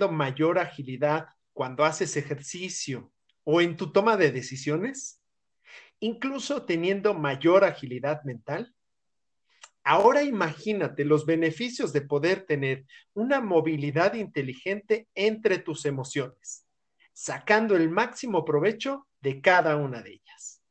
¿Estás 0.00 0.08
teniendo 0.08 0.24
mayor 0.24 0.58
agilidad 0.58 1.26
cuando 1.52 1.84
haces 1.84 2.16
ejercicio 2.16 3.12
o 3.44 3.60
en 3.60 3.76
tu 3.76 3.92
toma 3.92 4.16
de 4.16 4.32
decisiones? 4.32 5.20
Incluso 5.98 6.64
teniendo 6.64 7.12
mayor 7.12 7.64
agilidad 7.64 8.22
mental. 8.24 8.74
Ahora 9.84 10.22
imagínate 10.22 11.04
los 11.04 11.26
beneficios 11.26 11.92
de 11.92 12.00
poder 12.00 12.46
tener 12.46 12.86
una 13.12 13.42
movilidad 13.42 14.14
inteligente 14.14 15.06
entre 15.14 15.58
tus 15.58 15.84
emociones, 15.84 16.66
sacando 17.12 17.76
el 17.76 17.90
máximo 17.90 18.42
provecho 18.46 19.06
de 19.20 19.42
cada 19.42 19.76
una 19.76 20.00
de 20.00 20.12
ellas. 20.12 20.62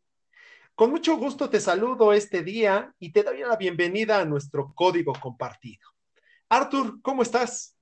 Con 0.74 0.90
mucho 0.90 1.18
gusto 1.18 1.52
te 1.52 1.60
saludo 1.60 2.14
este 2.14 2.42
día 2.42 2.96
y 2.98 3.12
te 3.12 3.22
doy 3.22 3.42
la 3.42 3.58
bienvenida 3.58 4.22
a 4.22 4.26
nuestro 4.26 4.74
código 4.74 5.14
compartido. 5.14 5.88
Arthur, 6.50 7.00
¿cómo 7.04 7.22
estás? 7.22 7.79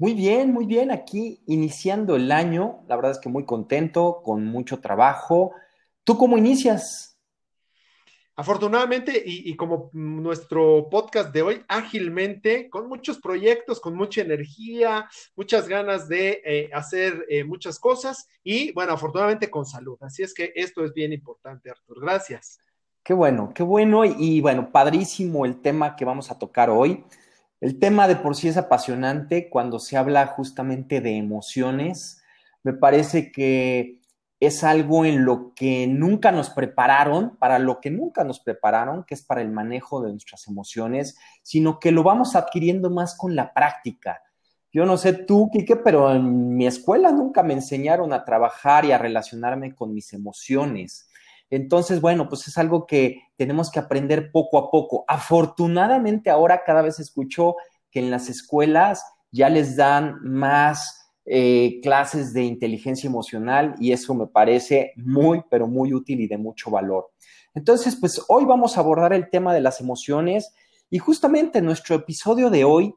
Muy 0.00 0.14
bien, 0.14 0.52
muy 0.52 0.64
bien. 0.64 0.92
Aquí 0.92 1.42
iniciando 1.46 2.14
el 2.14 2.30
año, 2.30 2.84
la 2.86 2.94
verdad 2.94 3.10
es 3.10 3.18
que 3.18 3.28
muy 3.28 3.44
contento, 3.44 4.22
con 4.22 4.44
mucho 4.44 4.78
trabajo. 4.78 5.52
¿Tú 6.04 6.16
cómo 6.16 6.38
inicias? 6.38 7.18
Afortunadamente, 8.36 9.20
y, 9.26 9.56
como 9.56 9.90
nuestro 9.92 10.88
podcast 10.88 11.34
de 11.34 11.42
hoy, 11.42 11.64
ágilmente, 11.66 12.70
con 12.70 12.88
muchos 12.88 13.18
proyectos, 13.18 13.80
con 13.80 13.96
mucha 13.96 14.20
energía, 14.20 15.10
muchas 15.34 15.66
ganas 15.66 16.08
de 16.08 16.40
eh, 16.44 16.70
hacer 16.72 17.26
eh, 17.28 17.42
muchas 17.42 17.80
cosas 17.80 18.28
y, 18.44 18.70
bueno, 18.70 18.92
afortunadamente 18.92 19.50
con 19.50 19.66
salud. 19.66 19.98
Así 20.02 20.22
es 20.22 20.32
que 20.32 20.52
esto 20.54 20.84
es 20.84 20.94
bien 20.94 21.12
importante, 21.12 21.68
Artur. 21.68 22.00
Gracias. 22.00 22.60
Qué 23.02 23.12
bueno, 23.12 23.50
qué 23.52 23.64
bueno 23.64 24.04
y 24.04 24.40
bueno, 24.40 24.70
padrísimo 24.70 25.44
el 25.44 25.60
tema 25.60 25.96
que 25.96 26.04
vamos 26.04 26.30
a 26.30 26.38
tocar 26.38 26.70
hoy. 26.70 27.04
El 27.60 27.78
tema 27.78 28.06
de 28.06 28.16
por 28.16 28.36
sí 28.36 28.48
es 28.48 28.56
apasionante 28.56 29.48
cuando 29.50 29.78
se 29.78 29.96
habla 29.96 30.26
justamente 30.26 31.00
de 31.00 31.16
emociones. 31.16 32.22
Me 32.62 32.72
parece 32.72 33.32
que 33.32 33.98
es 34.40 34.62
algo 34.62 35.04
en 35.04 35.24
lo 35.24 35.52
que 35.54 35.88
nunca 35.88 36.30
nos 36.30 36.50
prepararon, 36.50 37.36
para 37.38 37.58
lo 37.58 37.80
que 37.80 37.90
nunca 37.90 38.22
nos 38.22 38.38
prepararon, 38.38 39.04
que 39.04 39.14
es 39.14 39.22
para 39.22 39.42
el 39.42 39.50
manejo 39.50 40.00
de 40.00 40.10
nuestras 40.12 40.46
emociones, 40.46 41.18
sino 41.42 41.80
que 41.80 41.90
lo 41.90 42.04
vamos 42.04 42.36
adquiriendo 42.36 42.90
más 42.90 43.16
con 43.16 43.34
la 43.34 43.52
práctica. 43.52 44.22
Yo 44.70 44.86
no 44.86 44.96
sé 44.96 45.12
tú, 45.12 45.50
Kike, 45.50 45.76
pero 45.76 46.14
en 46.14 46.56
mi 46.56 46.66
escuela 46.66 47.10
nunca 47.10 47.42
me 47.42 47.54
enseñaron 47.54 48.12
a 48.12 48.24
trabajar 48.24 48.84
y 48.84 48.92
a 48.92 48.98
relacionarme 48.98 49.74
con 49.74 49.92
mis 49.92 50.12
emociones. 50.12 51.07
Entonces, 51.50 52.00
bueno, 52.00 52.28
pues 52.28 52.46
es 52.48 52.58
algo 52.58 52.86
que 52.86 53.22
tenemos 53.36 53.70
que 53.70 53.78
aprender 53.78 54.30
poco 54.30 54.58
a 54.58 54.70
poco. 54.70 55.04
Afortunadamente 55.08 56.30
ahora 56.30 56.62
cada 56.64 56.82
vez 56.82 57.00
escucho 57.00 57.56
que 57.90 58.00
en 58.00 58.10
las 58.10 58.28
escuelas 58.28 59.02
ya 59.30 59.48
les 59.48 59.76
dan 59.76 60.16
más 60.22 61.12
eh, 61.24 61.80
clases 61.82 62.32
de 62.32 62.44
inteligencia 62.44 63.06
emocional 63.06 63.74
y 63.78 63.92
eso 63.92 64.14
me 64.14 64.26
parece 64.26 64.92
muy, 64.96 65.42
pero 65.50 65.66
muy 65.66 65.92
útil 65.92 66.20
y 66.20 66.26
de 66.26 66.38
mucho 66.38 66.70
valor. 66.70 67.10
Entonces, 67.54 67.96
pues 67.96 68.22
hoy 68.28 68.44
vamos 68.44 68.76
a 68.76 68.80
abordar 68.80 69.12
el 69.12 69.28
tema 69.28 69.52
de 69.52 69.60
las 69.60 69.80
emociones 69.80 70.54
y 70.90 70.98
justamente 70.98 71.60
nuestro 71.60 71.96
episodio 71.96 72.48
de 72.48 72.64
hoy 72.64 72.94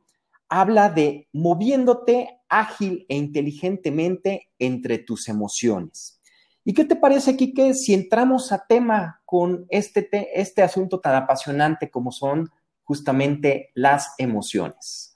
habla 0.47 0.89
de 0.89 1.27
moviéndote 1.33 2.39
ágil 2.47 3.05
e 3.09 3.17
inteligentemente 3.17 4.49
entre 4.59 4.97
tus 4.99 5.27
emociones. 5.27 6.20
¿Y 6.63 6.73
qué 6.73 6.85
te 6.85 6.95
parece, 6.95 7.35
Kike, 7.35 7.73
si 7.73 7.93
entramos 7.93 8.51
a 8.51 8.65
tema 8.67 9.21
con 9.25 9.65
este, 9.69 10.07
este 10.39 10.61
asunto 10.61 10.99
tan 10.99 11.15
apasionante 11.15 11.89
como 11.89 12.11
son 12.11 12.49
justamente 12.83 13.71
las 13.73 14.13
emociones? 14.19 15.15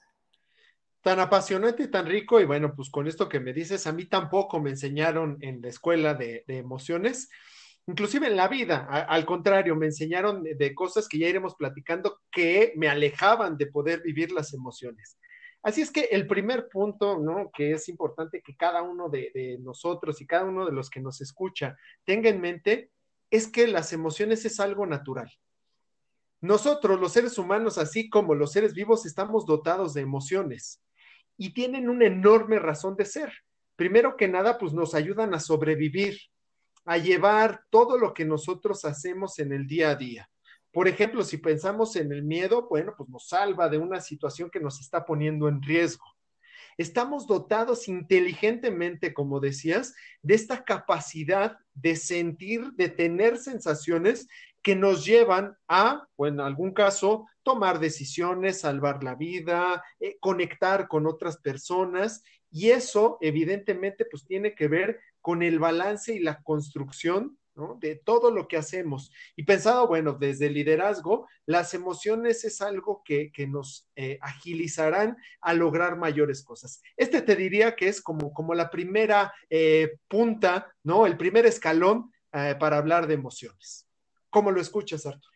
Tan 1.02 1.20
apasionante 1.20 1.84
y 1.84 1.88
tan 1.88 2.06
rico, 2.06 2.40
y 2.40 2.46
bueno, 2.46 2.74
pues 2.74 2.90
con 2.90 3.06
esto 3.06 3.28
que 3.28 3.38
me 3.38 3.52
dices, 3.52 3.86
a 3.86 3.92
mí 3.92 4.06
tampoco 4.06 4.58
me 4.60 4.70
enseñaron 4.70 5.38
en 5.40 5.62
la 5.62 5.68
escuela 5.68 6.14
de, 6.14 6.42
emociones, 6.48 7.28
inclusive 7.86 8.26
en 8.26 8.36
la 8.36 8.48
vida, 8.48 8.86
al 8.86 9.24
contrario, 9.24 9.76
me 9.76 9.86
enseñaron 9.86 10.42
de 10.42 10.74
cosas 10.74 11.06
que 11.06 11.20
ya 11.20 11.28
iremos 11.28 11.54
platicando 11.54 12.22
que 12.32 12.72
me 12.74 12.88
alejaban 12.88 13.56
de 13.56 13.66
poder 13.66 14.02
vivir 14.02 14.32
las 14.32 14.52
emociones. 14.52 15.16
Así 15.62 15.82
es 15.82 15.90
que 15.90 16.02
el 16.12 16.26
primer 16.26 16.68
punto, 16.68 17.18
¿no? 17.18 17.50
Que 17.52 17.72
es 17.72 17.88
importante 17.88 18.40
que 18.40 18.56
cada 18.56 18.82
uno 18.82 19.08
de, 19.08 19.58
nosotros 19.60 20.20
y 20.20 20.26
cada 20.26 20.44
uno 20.44 20.64
de 20.64 20.72
los 20.72 20.90
que 20.90 21.00
nos 21.00 21.20
escucha 21.20 21.76
tenga 22.04 22.30
en 22.30 22.40
mente, 22.40 22.90
es 23.30 23.48
que 23.48 23.66
las 23.66 23.92
emociones 23.92 24.44
es 24.44 24.60
algo 24.60 24.86
natural. 24.86 25.32
Nosotros, 26.40 27.00
los 27.00 27.12
seres 27.12 27.38
humanos, 27.38 27.78
así 27.78 28.08
como 28.08 28.34
los 28.34 28.52
seres 28.52 28.74
vivos, 28.74 29.06
estamos 29.06 29.46
dotados 29.46 29.94
de 29.94 30.02
emociones 30.02 30.80
y 31.36 31.52
tienen 31.52 31.88
una 31.88 32.06
enorme 32.06 32.58
razón 32.58 32.94
de 32.96 33.04
ser. 33.04 33.32
Primero 33.74 34.16
que 34.16 34.28
nada, 34.28 34.58
pues 34.58 34.72
nos 34.72 34.94
ayudan 34.94 35.34
a 35.34 35.40
sobrevivir, 35.40 36.18
a 36.84 36.98
llevar 36.98 37.64
todo 37.70 37.98
lo 37.98 38.14
que 38.14 38.24
nosotros 38.24 38.84
hacemos 38.84 39.38
en 39.38 39.52
el 39.52 39.66
día 39.66 39.90
a 39.90 39.96
día. 39.96 40.30
Por 40.76 40.88
ejemplo, 40.88 41.24
si 41.24 41.38
pensamos 41.38 41.96
en 41.96 42.12
el 42.12 42.22
miedo, 42.22 42.68
bueno, 42.68 42.92
pues 42.98 43.08
nos 43.08 43.28
salva 43.28 43.70
de 43.70 43.78
una 43.78 43.98
situación 43.98 44.50
que 44.50 44.60
nos 44.60 44.78
está 44.78 45.06
poniendo 45.06 45.48
en 45.48 45.62
riesgo. 45.62 46.04
Estamos 46.76 47.26
dotados 47.26 47.88
inteligentemente, 47.88 49.14
como 49.14 49.40
decías, 49.40 49.94
de 50.20 50.34
esta 50.34 50.64
capacidad 50.64 51.56
de 51.72 51.96
sentir, 51.96 52.72
de 52.72 52.90
tener 52.90 53.38
sensaciones 53.38 54.28
que 54.60 54.76
nos 54.76 55.06
llevan 55.06 55.56
a, 55.66 56.06
o 56.14 56.26
en 56.26 56.40
algún 56.40 56.74
caso, 56.74 57.26
tomar 57.42 57.78
decisiones, 57.80 58.60
salvar 58.60 59.02
la 59.02 59.14
vida, 59.14 59.82
eh, 59.98 60.18
conectar 60.20 60.88
con 60.88 61.06
otras 61.06 61.38
personas. 61.38 62.22
Y 62.50 62.68
eso, 62.68 63.16
evidentemente, 63.22 64.04
pues 64.04 64.26
tiene 64.26 64.54
que 64.54 64.68
ver 64.68 65.00
con 65.22 65.42
el 65.42 65.58
balance 65.58 66.12
y 66.12 66.18
la 66.18 66.42
construcción 66.42 67.38
de 67.78 67.96
todo 67.96 68.30
lo 68.30 68.48
que 68.48 68.56
hacemos. 68.56 69.10
Y 69.34 69.44
pensado, 69.44 69.86
bueno, 69.88 70.12
desde 70.12 70.46
el 70.46 70.54
liderazgo, 70.54 71.26
las 71.46 71.74
emociones 71.74 72.44
es 72.44 72.60
algo 72.60 73.02
que, 73.04 73.30
nos 73.48 73.88
eh, 73.96 74.18
agilizarán 74.20 75.16
a 75.40 75.54
lograr 75.54 75.96
mayores 75.96 76.42
cosas. 76.42 76.82
Este 76.96 77.22
te 77.22 77.36
diría 77.36 77.76
que 77.76 77.88
es 77.88 78.02
como, 78.02 78.32
como 78.32 78.54
la 78.54 78.70
primera 78.70 79.32
eh, 79.48 79.98
punta, 80.08 80.74
¿no? 80.82 81.06
El 81.06 81.16
primer 81.16 81.46
escalón 81.46 82.12
eh, 82.32 82.56
para 82.58 82.78
hablar 82.78 83.06
de 83.06 83.14
emociones. 83.14 83.88
¿Cómo 84.30 84.50
lo 84.50 84.60
escuchas, 84.60 85.06
Artur? 85.06 85.32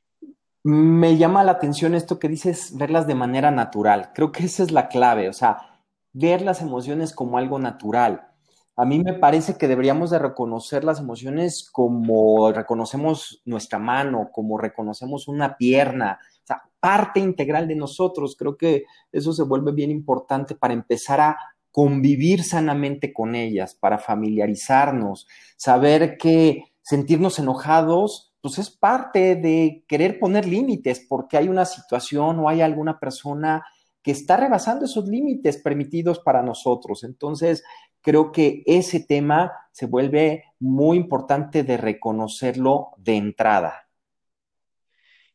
Me 0.62 1.16
llama 1.16 1.42
la 1.42 1.52
atención 1.52 1.94
esto 1.94 2.18
que 2.18 2.28
dices, 2.28 2.76
verlas 2.76 3.06
de 3.06 3.14
manera 3.14 3.50
natural. 3.50 4.12
Creo 4.14 4.30
que 4.30 4.44
esa 4.44 4.62
es 4.62 4.72
la 4.72 4.88
clave, 4.88 5.28
o 5.28 5.32
sea, 5.32 5.82
ver 6.12 6.42
las 6.42 6.60
emociones 6.60 7.14
como 7.14 7.38
algo 7.38 7.58
natural 7.58 8.29
a 8.76 8.84
mí 8.84 8.98
me 8.98 9.14
parece 9.14 9.58
que 9.58 9.68
deberíamos 9.68 10.10
de 10.10 10.18
reconocer 10.18 10.84
las 10.84 11.00
emociones 11.00 11.68
como 11.70 12.50
reconocemos 12.52 13.42
nuestra 13.44 13.78
mano, 13.78 14.30
como 14.32 14.56
reconocemos 14.56 15.28
una 15.28 15.56
pierna, 15.56 16.18
o 16.42 16.46
sea, 16.46 16.62
parte 16.80 17.20
integral 17.20 17.68
de 17.68 17.76
nosotros. 17.76 18.36
Creo 18.38 18.56
que 18.56 18.84
eso 19.12 19.32
se 19.32 19.42
vuelve 19.42 19.72
bien 19.72 19.90
importante 19.90 20.54
para 20.54 20.72
empezar 20.72 21.20
a 21.20 21.36
convivir 21.70 22.42
sanamente 22.42 23.12
con 23.12 23.34
ellas, 23.34 23.74
para 23.74 23.98
familiarizarnos, 23.98 25.28
saber 25.56 26.16
que 26.16 26.64
sentirnos 26.82 27.38
enojados, 27.38 28.32
pues 28.40 28.58
es 28.58 28.70
parte 28.70 29.36
de 29.36 29.84
querer 29.86 30.18
poner 30.18 30.46
límites 30.46 31.04
porque 31.08 31.36
hay 31.36 31.48
una 31.48 31.64
situación 31.64 32.38
o 32.38 32.48
hay 32.48 32.62
alguna 32.62 32.98
persona 32.98 33.62
que 34.02 34.12
está 34.12 34.36
rebasando 34.36 34.84
esos 34.84 35.06
límites 35.08 35.58
permitidos 35.58 36.20
para 36.20 36.42
nosotros. 36.42 37.04
Entonces, 37.04 37.62
creo 38.00 38.32
que 38.32 38.62
ese 38.66 39.00
tema 39.00 39.52
se 39.72 39.86
vuelve 39.86 40.44
muy 40.58 40.96
importante 40.96 41.62
de 41.62 41.76
reconocerlo 41.76 42.90
de 42.96 43.16
entrada. 43.16 43.86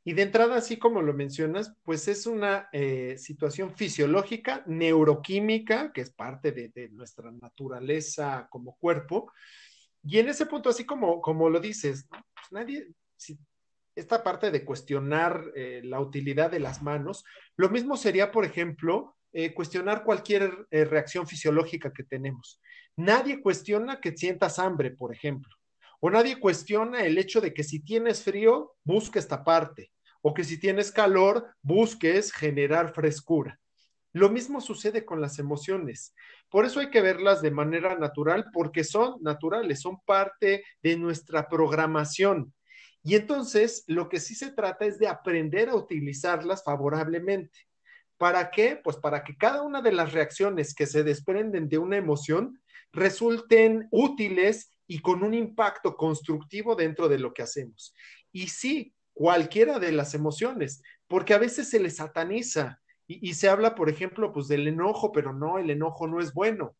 Y 0.08 0.14
de 0.14 0.22
entrada, 0.22 0.58
así 0.58 0.78
como 0.78 1.02
lo 1.02 1.14
mencionas, 1.14 1.76
pues 1.84 2.08
es 2.08 2.28
una 2.28 2.70
eh, 2.72 3.18
situación 3.18 3.76
fisiológica, 3.76 4.64
neuroquímica, 4.68 5.92
que 5.92 6.02
es 6.02 6.12
parte 6.12 6.52
de, 6.52 6.90
nuestra 6.90 7.32
naturaleza 7.32 8.48
como 8.52 8.76
cuerpo. 8.76 9.32
Y 10.04 10.20
en 10.20 10.30
ese 10.30 10.46
punto, 10.46 10.70
así 10.70 10.86
como, 10.86 11.20
como 11.22 11.50
lo 11.50 11.60
dices, 11.60 12.08
pues 12.08 12.52
nadie, 12.52 12.88
esta 13.96 14.24
parte 14.24 14.52
de 14.52 14.66
cuestionar 14.66 15.52
eh, 15.56 15.82
la 15.84 16.00
utilidad 16.00 16.52
de 16.52 16.60
las 16.60 16.82
manos, 16.82 17.24
lo 17.56 17.70
mismo 17.70 17.96
sería, 17.98 18.32
por 18.32 18.46
ejemplo, 18.46 19.16
eh, 19.32 19.54
cuestionar 19.54 20.04
cualquier 20.04 20.68
eh, 20.72 20.86
reacción 20.86 21.28
fisiológica 21.28 21.92
que 21.92 22.04
tenemos. 22.04 22.62
Nadie 22.96 23.42
cuestiona 23.42 24.00
que 24.00 24.16
sientas 24.16 24.60
hambre, 24.60 24.92
por 24.92 25.14
ejemplo, 25.14 25.54
o 26.00 26.10
nadie 26.10 26.40
cuestiona 26.40 27.06
el 27.06 27.18
hecho 27.18 27.42
de 27.42 27.54
que 27.54 27.64
si 27.64 27.82
tienes 27.82 28.24
frío, 28.24 28.76
busques 28.84 29.24
esta 29.24 29.44
parte, 29.44 29.92
o 30.22 30.34
que 30.34 30.44
si 30.44 30.60
tienes 30.60 30.92
calor, 30.92 31.54
busques 31.62 32.32
generar 32.32 32.94
frescura. 32.94 33.60
Lo 34.14 34.30
mismo 34.30 34.62
sucede 34.62 35.04
con 35.04 35.20
las 35.20 35.40
emociones. 35.40 36.16
Por 36.50 36.64
eso 36.64 36.80
hay 36.80 36.90
que 36.90 37.02
verlas 37.02 37.42
de 37.42 37.52
manera 37.52 37.98
natural, 37.98 38.46
porque 38.54 38.86
son 38.86 39.22
naturales, 39.22 39.82
son 39.82 40.00
parte 40.06 40.64
de 40.82 40.96
nuestra 40.96 41.50
programación. 41.50 42.54
Y 43.06 43.14
entonces 43.14 43.84
lo 43.86 44.10
que 44.10 44.20
sí 44.20 44.34
se 44.34 44.52
trata 44.52 44.84
es 44.86 44.98
de 44.98 45.08
aprender 45.08 45.70
a 45.70 45.76
utilizarlas 45.76 46.64
favorablemente. 46.64 47.60
¿Para 48.18 48.50
qué? 48.50 48.82
Pues 48.84 48.98
para 48.98 49.24
que 49.24 49.38
cada 49.38 49.62
una 49.62 49.84
de 49.84 49.92
las 49.92 50.12
reacciones 50.12 50.74
que 50.74 50.88
se 50.88 51.04
desprenden 51.04 51.70
de 51.70 51.78
una 51.78 51.98
emoción 51.98 52.60
resulten 52.92 53.88
útiles 53.92 54.72
y 54.88 55.02
con 55.02 55.24
un 55.24 55.36
impacto 55.36 55.96
constructivo 55.96 56.76
dentro 56.76 57.08
de 57.08 57.20
lo 57.20 57.32
que 57.32 57.44
hacemos. 57.44 57.94
Y 58.32 58.48
sí, 58.48 58.96
cualquiera 59.14 59.78
de 59.78 59.92
las 59.92 60.16
emociones, 60.16 60.82
porque 61.08 61.36
a 61.36 61.38
veces 61.38 61.70
se 61.70 61.80
les 61.80 61.98
sataniza 61.98 62.82
y, 63.06 63.36
se 63.36 63.50
habla, 63.50 63.76
por 63.76 63.88
ejemplo, 63.88 64.34
pues 64.34 64.48
del 64.48 64.68
enojo, 64.68 65.12
pero 65.12 65.32
no, 65.32 65.60
el 65.60 65.70
enojo 65.70 66.08
no 66.08 66.20
es 66.20 66.34
bueno. 66.34 66.76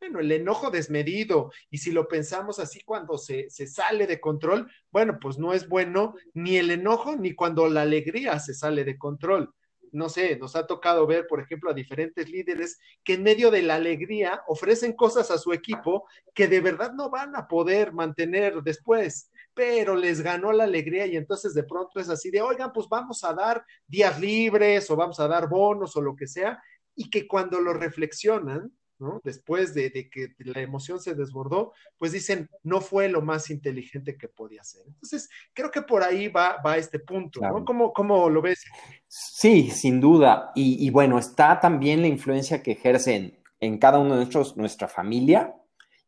Bueno, 0.00 0.20
el 0.20 0.30
enojo 0.30 0.70
desmedido, 0.70 1.50
y 1.70 1.78
si 1.78 1.90
lo 1.90 2.06
pensamos 2.06 2.60
así 2.60 2.82
cuando 2.84 3.18
se, 3.18 3.50
se, 3.50 3.66
sale 3.66 4.06
de 4.06 4.20
control, 4.20 4.70
bueno, 4.92 5.18
pues 5.20 5.38
no 5.38 5.52
es 5.52 5.68
bueno 5.68 6.14
ni 6.34 6.56
el 6.56 6.70
enojo 6.70 7.16
ni 7.16 7.34
cuando 7.34 7.68
la 7.68 7.82
alegría 7.82 8.38
se 8.38 8.54
sale 8.54 8.84
de 8.84 8.96
control. 8.96 9.52
No 9.90 10.08
sé, 10.08 10.36
nos 10.36 10.54
ha 10.54 10.66
tocado 10.66 11.06
ver, 11.06 11.26
por 11.26 11.40
ejemplo, 11.40 11.70
a 11.70 11.74
diferentes 11.74 12.28
líderes 12.28 12.78
que 13.02 13.14
en 13.14 13.22
medio 13.22 13.50
de 13.50 13.62
la 13.62 13.76
alegría 13.76 14.42
ofrecen 14.46 14.92
cosas 14.92 15.30
a 15.30 15.38
su 15.38 15.52
equipo 15.52 16.06
que 16.34 16.46
de 16.46 16.60
verdad 16.60 16.92
no 16.92 17.10
van 17.10 17.34
a 17.34 17.48
poder 17.48 17.92
mantener 17.92 18.62
después, 18.62 19.32
pero 19.54 19.96
les 19.96 20.20
ganó 20.20 20.52
la 20.52 20.64
alegría 20.64 21.06
y 21.06 21.16
entonces 21.16 21.54
de 21.54 21.64
pronto 21.64 21.98
es 21.98 22.08
así 22.08 22.30
de, 22.30 22.40
oigan, 22.40 22.72
pues 22.72 22.86
vamos 22.88 23.24
a 23.24 23.32
dar 23.32 23.64
días 23.86 24.20
libres 24.20 24.88
o 24.90 24.96
vamos 24.96 25.18
a 25.18 25.26
dar 25.26 25.48
bonos 25.48 25.96
o 25.96 26.02
lo 26.02 26.14
que 26.14 26.28
sea, 26.28 26.62
y 26.94 27.10
que 27.10 27.26
cuando 27.26 27.60
lo 27.60 27.72
reflexionan, 27.72 28.72
¿no? 28.98 29.20
Después 29.24 29.74
de, 29.74 29.90
de, 29.90 30.10
que 30.10 30.34
la 30.38 30.60
emoción 30.60 31.00
se 31.00 31.14
desbordó, 31.14 31.72
pues 31.98 32.12
dicen, 32.12 32.50
no 32.62 32.80
fue 32.80 33.08
lo 33.08 33.22
más 33.22 33.50
inteligente 33.50 34.16
que 34.16 34.28
podía 34.28 34.64
ser. 34.64 34.82
Entonces, 34.86 35.28
creo 35.54 35.70
que 35.70 35.82
por 35.82 36.02
ahí 36.02 36.28
va, 36.28 36.56
va 36.64 36.76
este 36.76 36.98
punto, 36.98 37.40
claro. 37.40 37.60
¿no? 37.60 37.64
¿Cómo, 37.64 37.92
¿Cómo, 37.92 38.28
lo 38.28 38.42
ves? 38.42 38.64
Sí, 39.06 39.70
sin 39.70 40.00
duda. 40.00 40.50
Y, 40.54 40.84
y, 40.84 40.90
bueno, 40.90 41.18
está 41.18 41.60
también 41.60 42.02
la 42.02 42.08
influencia 42.08 42.62
que 42.62 42.72
ejercen 42.72 43.38
en 43.60 43.78
cada 43.78 43.98
uno 43.98 44.14
de 44.14 44.20
nosotros, 44.20 44.56
nuestra 44.56 44.88
familia, 44.88 45.54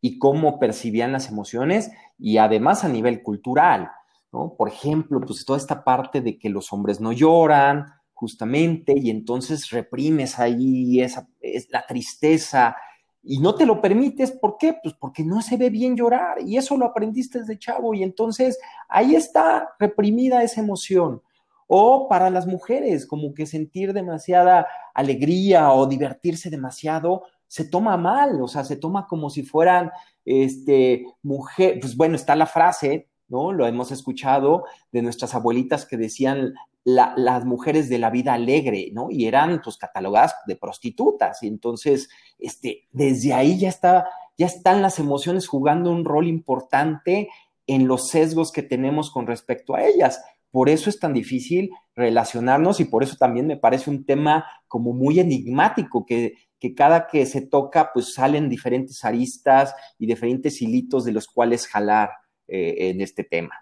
y 0.00 0.19
cómo 0.19 0.58
percibían 0.58 1.12
las 1.12 1.28
emociones, 1.28 1.90
y 2.19 2.38
además 2.38 2.84
a 2.84 2.88
nivel 2.88 3.22
cultural, 3.22 3.90
¿no? 4.32 4.54
Por 4.56 4.69
ejemplo, 4.69 5.20
pues 5.20 5.44
toda 5.44 5.58
esta 5.58 5.84
parte 5.84 6.20
de 6.20 6.38
que 6.38 6.48
los 6.48 6.72
hombres 6.72 7.00
no 7.00 7.12
lloran, 7.12 7.86
justamente, 8.20 8.93
y 8.94 9.08
entonces 9.08 9.70
reprimes 9.70 10.38
ahí 10.38 11.00
esa, 11.00 11.26
es 11.40 11.70
la 11.70 11.87
tristeza 11.87 12.76
y 13.22 13.38
no 13.38 13.55
te 13.55 13.64
lo 13.64 13.81
permites, 13.81 14.31
¿por 14.31 14.58
qué? 14.58 14.76
Pues 14.82 14.94
porque 14.94 15.25
no 15.25 15.40
se 15.40 15.56
ve 15.56 15.70
bien 15.70 15.96
llorar 15.96 16.37
y 16.44 16.58
eso 16.58 16.76
lo 16.76 16.84
aprendiste 16.84 17.38
desde 17.40 17.58
chavo 17.58 17.94
y 17.94 18.02
entonces 18.02 18.58
ahí 18.90 19.14
está 19.14 19.70
reprimida 19.78 20.43
esa 20.43 20.61
emoción. 20.61 21.22
O 21.67 22.08
para 22.08 22.28
las 22.28 22.46
mujeres, 22.46 23.06
como 23.06 23.32
que 23.32 23.46
sentir 23.46 23.94
demasiada 23.94 24.67
alegría 24.93 25.72
o 25.72 25.87
divertirse 25.87 26.50
demasiado 26.50 27.22
se 27.46 27.64
toma 27.64 27.96
mal, 27.96 28.43
o 28.43 28.49
sea, 28.49 28.64
se 28.64 28.76
toma 28.76 29.06
como 29.06 29.31
si 29.31 29.43
fueran, 29.44 29.90
este, 30.26 31.05
mujer, 31.22 31.78
pues 31.81 31.96
bueno, 31.96 32.17
está 32.17 32.37
la 32.37 32.46
frase, 32.46 33.08
¿no? 33.28 33.52
Lo 33.52 33.67
hemos 33.67 33.90
escuchado 33.93 34.64
de 34.93 35.00
nuestras 35.00 35.34
abuelitas 35.34 35.87
que 35.87 35.96
decían 35.96 36.52
la, 36.85 37.15
las 37.17 37.44
mujeres 37.44 37.88
de 37.88 37.99
la 37.99 38.11
vida 38.11 38.35
alegre, 38.35 38.91
¿no? 38.93 39.09
Y 39.11 39.27
eran 39.27 39.61
pues 39.62 39.77
catalogadas 39.77 40.35
de 40.47 40.56
prostitutas. 40.56 41.43
Y 41.43 41.49
entonces, 41.49 42.09
este, 42.38 42.88
desde 42.91 43.32
ahí 43.32 43.59
ya 43.59 43.69
está, 43.69 44.09
ya 44.37 44.47
están 44.47 44.82
las 44.82 44.99
emociones 44.99 45.47
jugando 45.47 45.91
un 45.91 46.05
rol 46.05 46.27
importante 46.27 47.29
en 47.67 47.87
los 47.87 48.09
sesgos 48.09 48.53
que 48.53 48.62
tenemos 48.62 49.11
con 49.11 49.27
respecto 49.27 49.75
a 49.75 49.85
ellas. 49.85 50.23
Por 50.50 50.69
eso 50.69 50.91
es 50.91 50.99
tan 50.99 51.12
difícil 51.12 51.71
relacionarnos 51.94 52.81
y 52.81 52.87
por 52.87 53.05
eso 53.05 53.17
también 53.17 53.47
me 53.47 53.56
parece 53.56 53.91
un 53.91 54.05
tema 54.05 54.44
como 54.67 54.93
muy 54.93 55.21
enigmático, 55.21 56.05
que, 56.05 56.35
que 56.59 56.75
cada 56.75 57.06
que 57.06 57.25
se 57.27 57.43
toca, 57.43 57.93
pues 57.93 58.15
salen 58.15 58.49
diferentes 58.49 59.05
aristas 59.05 59.75
y 59.99 60.06
diferentes 60.06 60.61
hilitos 60.61 61.05
de 61.05 61.12
los 61.12 61.29
cuales 61.29 61.69
jalar 61.69 62.11
eh, 62.49 62.91
en 62.91 63.00
este 63.00 63.23
tema. 63.23 63.55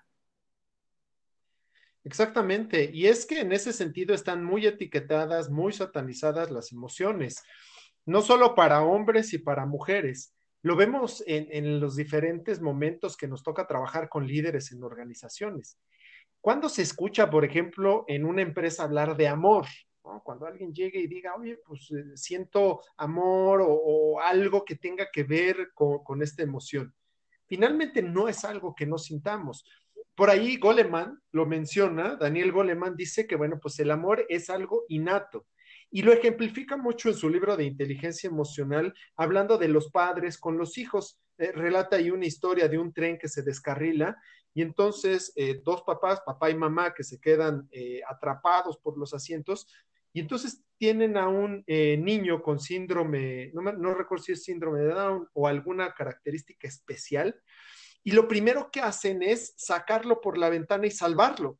Exactamente, 2.08 2.90
y 2.90 3.06
es 3.06 3.26
que 3.26 3.40
en 3.40 3.52
ese 3.52 3.70
sentido 3.70 4.14
están 4.14 4.42
muy 4.42 4.66
etiquetadas, 4.66 5.50
muy 5.50 5.74
satanizadas 5.74 6.50
las 6.50 6.72
emociones, 6.72 7.42
no 8.06 8.22
solo 8.22 8.54
para 8.54 8.80
hombres 8.80 9.34
y 9.34 9.38
para 9.38 9.66
mujeres. 9.66 10.34
Lo 10.62 10.74
vemos 10.74 11.22
en, 11.26 11.80
los 11.80 11.96
diferentes 11.96 12.62
momentos 12.62 13.14
que 13.14 13.28
nos 13.28 13.42
toca 13.42 13.66
trabajar 13.66 14.08
con 14.08 14.26
líderes 14.26 14.72
en 14.72 14.82
organizaciones. 14.82 15.78
Cuando 16.40 16.70
se 16.70 16.80
escucha, 16.80 17.28
por 17.28 17.44
ejemplo, 17.44 18.06
en 18.08 18.24
una 18.24 18.40
empresa 18.40 18.84
hablar 18.84 19.14
de 19.14 19.28
amor, 19.28 19.66
cuando 20.24 20.46
alguien 20.46 20.72
llegue 20.72 21.00
y 21.00 21.08
diga, 21.08 21.34
oye, 21.34 21.58
pues 21.66 21.90
eh, 21.90 22.16
siento 22.16 22.80
amor 22.96 23.62
o, 23.62 24.18
algo 24.18 24.64
que 24.64 24.76
tenga 24.76 25.08
que 25.12 25.24
ver 25.24 25.72
con 25.74 26.22
esta 26.22 26.42
emoción. 26.42 26.94
Finalmente 27.44 28.00
no 28.00 28.28
es 28.28 28.46
algo 28.46 28.74
que 28.74 28.86
no 28.86 28.96
sintamos 28.96 29.66
por 30.18 30.30
ahí 30.30 30.56
Goleman 30.56 31.22
lo 31.30 31.46
menciona, 31.46 32.16
Daniel 32.16 32.50
Goleman 32.50 32.96
dice 32.96 33.28
que, 33.28 33.36
bueno, 33.36 33.60
pues 33.62 33.78
el 33.78 33.88
amor 33.92 34.26
es 34.28 34.50
algo 34.50 34.84
innato. 34.88 35.46
Y 35.92 36.02
lo 36.02 36.12
ejemplifica 36.12 36.76
mucho 36.76 37.10
en 37.10 37.14
su 37.14 37.30
libro 37.30 37.56
de 37.56 37.66
inteligencia 37.66 38.26
emocional, 38.26 38.92
hablando 39.14 39.58
de 39.58 39.68
los 39.68 39.92
padres 39.92 40.36
con 40.36 40.58
los 40.58 40.76
hijos. 40.76 41.20
Eh, 41.38 41.52
relata 41.52 41.94
ahí 41.94 42.10
una 42.10 42.26
historia 42.26 42.68
de 42.68 42.78
un 42.78 42.92
tren 42.92 43.16
que 43.16 43.28
se 43.28 43.42
descarrila 43.44 44.16
y 44.52 44.62
entonces 44.62 45.32
eh, 45.36 45.60
dos 45.64 45.82
papás, 45.82 46.20
papá 46.26 46.50
y 46.50 46.56
mamá, 46.56 46.94
que 46.94 47.04
se 47.04 47.20
quedan 47.20 47.68
eh, 47.70 48.00
atrapados 48.08 48.76
por 48.78 48.98
los 48.98 49.14
asientos 49.14 49.68
y 50.12 50.18
entonces 50.18 50.64
tienen 50.78 51.16
a 51.16 51.28
un 51.28 51.62
niño 51.68 52.42
con 52.42 52.58
síndrome, 52.58 53.52
no, 53.52 53.62
no 53.62 53.94
recuerdo 53.94 54.24
si 54.24 54.32
es 54.32 54.42
síndrome 54.42 54.80
de 54.80 54.94
Down 54.94 55.28
o 55.32 55.46
alguna 55.46 55.92
característica 55.92 56.66
especial, 56.66 57.40
y 58.08 58.12
lo 58.12 58.26
primero 58.26 58.70
que 58.70 58.80
hacen 58.80 59.22
es 59.22 59.52
sacarlo 59.58 60.22
por 60.22 60.38
la 60.38 60.48
ventana 60.48 60.86
y 60.86 60.90
salvarlo. 60.90 61.58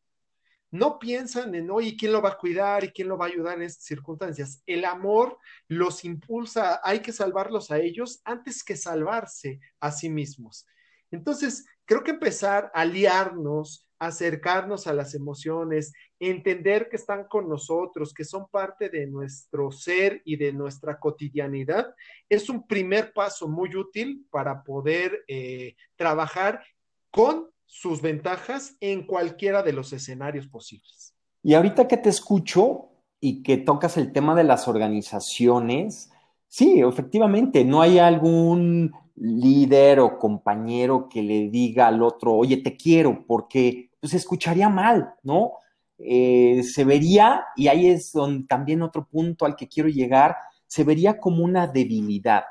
No 0.71 0.99
piensan 0.99 1.55
en, 1.55 1.71
oye, 1.71 1.95
¿quién 1.95 2.11
lo 2.11 2.23
va 2.23 2.31
a 2.31 2.39
cuidar 2.39 2.85
y 2.85 2.89
quién 2.89 3.09
lo 3.09 3.19
va 3.19 3.27
a 3.27 3.29
ayudar 3.29 3.59
en 3.59 3.65
estas 3.65 3.85
circunstancias? 3.85 4.62
El 4.65 4.87
amor 4.87 5.37
los 5.67 6.06
impulsa, 6.06 6.81
hay 6.83 7.00
que 7.00 7.12
salvarlos 7.12 7.71
a 7.71 7.76
ellos 7.76 8.23
antes 8.25 8.64
que 8.64 8.78
salvarse 8.78 9.61
a 9.78 9.93
sí 9.93 10.09
mismos. 10.09 10.67
Entonces, 11.11 11.67
creo 11.88 12.04
que 12.04 12.11
empezar 12.11 12.71
a 12.75 12.83
aliarnos, 12.83 13.88
acercarnos 13.99 14.87
a 14.87 14.92
las 14.92 15.14
emociones, 15.14 15.95
entender 16.21 16.90
que 16.90 16.97
están 16.97 17.25
con 17.25 17.49
nosotros, 17.49 18.12
que 18.12 18.25
son 18.25 18.47
parte 18.49 18.90
de 18.90 19.07
nuestro 19.07 19.73
ser 19.73 20.21
y 20.26 20.37
de 20.37 20.52
nuestra 20.52 21.00
cotidianidad, 21.00 21.87
es 22.28 22.50
un 22.50 22.66
primer 22.66 23.14
paso 23.14 23.49
muy 23.49 23.75
útil 23.75 24.26
para 24.30 24.62
poder 24.62 25.25
eh, 25.28 25.76
trabajar 25.97 26.62
con 27.11 27.49
sus 27.64 28.02
ventajas 28.02 28.76
en 28.80 29.07
cualquiera 29.07 29.62
de 29.62 29.73
los 29.73 29.90
escenarios 29.95 30.47
posibles. 30.47 31.14
Y 31.42 31.54
ahorita 31.54 31.88
que 31.88 31.97
te 31.97 32.11
escucho 32.11 32.90
y 33.18 33.42
que 33.42 33.57
tocas 33.57 33.97
el 33.97 34.12
tema 34.12 34.35
de 34.35 34.45
las 34.45 34.68
organizaciones, 34.68 36.11
sí, 36.49 36.83
efectivamente, 36.83 37.64
no 37.64 37.80
hay 37.80 37.99
algún 37.99 38.92
líder 39.21 40.01
o 40.01 40.19
compañero 40.19 41.09
que 41.09 41.23
le 41.23 41.49
diga 41.51 41.89
al 41.89 42.03
otro, 42.03 42.35
oye, 42.35 42.59
te 42.59 42.77
quiero, 42.77 43.25
porque 43.27 43.91
pues 44.01 44.15
escucharía 44.15 44.69
mal, 44.69 45.15
¿no? 45.23 45.53
Eh, 45.99 46.63
se 46.63 46.85
vería, 46.85 47.45
y 47.57 47.69
ahí 47.69 47.89
es 47.89 48.13
donde 48.13 48.47
también 48.47 48.83
otro 48.83 49.07
punto 49.07 49.45
al 49.45 49.57
que 49.57 49.69
quiero 49.69 49.89
llegar, 49.89 50.37
se 50.67 50.85
vería 50.85 51.19
como 51.19 51.45
una 51.45 51.67
debilidad. 51.67 52.45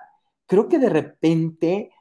Creo 0.46 0.68
que 0.68 0.80
de 0.80 0.90
repente, 0.90 1.92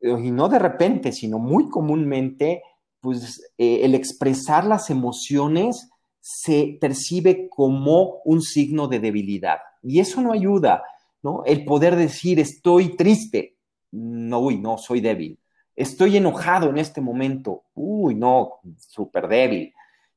y 0.00 0.30
no 0.30 0.48
de 0.48 0.58
repente, 0.58 1.12
sino 1.12 1.38
muy 1.38 1.68
comúnmente, 1.68 2.62
pues 3.00 3.52
eh, 3.58 3.80
el 3.82 3.94
expresar 3.94 4.64
las 4.64 4.88
emociones 4.88 5.90
se 6.20 6.78
percibe 6.80 7.50
como 7.50 8.20
un 8.24 8.40
signo 8.40 8.88
de 8.88 8.98
debilidad. 8.98 9.58
Y 9.82 10.00
eso 10.00 10.22
no 10.22 10.32
ayuda, 10.32 10.82
¿no? 11.22 11.42
El 11.44 11.66
poder 11.66 11.96
decir 11.96 12.40
estoy 12.40 12.96
triste, 12.96 13.53
no, 13.94 14.40
uy, 14.40 14.58
no, 14.58 14.76
soy 14.76 15.00
débil. 15.00 15.38
Estoy 15.76 16.16
enojado 16.16 16.70
en 16.70 16.78
este 16.78 17.00
momento, 17.00 17.64
uy, 17.74 18.14
no, 18.14 18.60
súper 18.76 19.28
débil. 19.28 19.72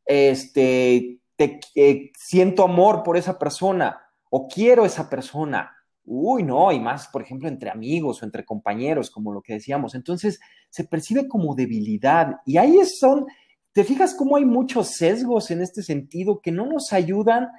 Este, 0.06 1.20
te, 1.36 1.60
eh, 1.76 2.12
siento 2.18 2.64
amor 2.64 3.04
por 3.04 3.18
esa 3.18 3.38
persona 3.38 4.00
o 4.30 4.48
quiero 4.48 4.86
esa 4.86 5.10
persona. 5.10 5.72
Uy, 6.06 6.44
no, 6.44 6.72
y 6.72 6.80
más, 6.80 7.08
por 7.10 7.22
ejemplo, 7.22 7.48
entre 7.48 7.70
amigos 7.70 8.22
o 8.22 8.26
entre 8.26 8.46
compañeros, 8.46 9.12
como 9.12 9.34
lo 9.34 9.42
que 9.42 9.54
decíamos. 9.54 9.94
Entonces, 9.94 10.40
se 10.70 10.86
percibe 10.86 11.28
como 11.28 11.54
debilidad. 11.54 12.38
Y 12.46 12.58
ahí 12.58 12.84
son, 12.86 13.28
te 13.74 13.84
fijas 13.84 14.16
cómo 14.16 14.38
hay 14.38 14.46
muchos 14.46 14.96
sesgos 14.96 15.52
en 15.52 15.62
este 15.62 15.84
sentido 15.84 16.40
que 16.42 16.52
no 16.52 16.66
nos 16.66 16.94
ayudan 16.94 17.50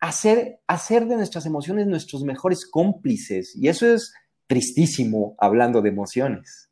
a 0.00 0.08
hacer, 0.08 0.60
a 0.66 0.74
hacer 0.74 1.06
de 1.06 1.16
nuestras 1.16 1.44
emociones 1.46 1.86
nuestros 1.86 2.22
mejores 2.22 2.66
cómplices. 2.66 3.54
Y 3.54 3.68
eso 3.68 3.86
es 3.86 4.12
tristísimo 4.48 5.36
hablando 5.38 5.80
de 5.80 5.90
emociones. 5.90 6.68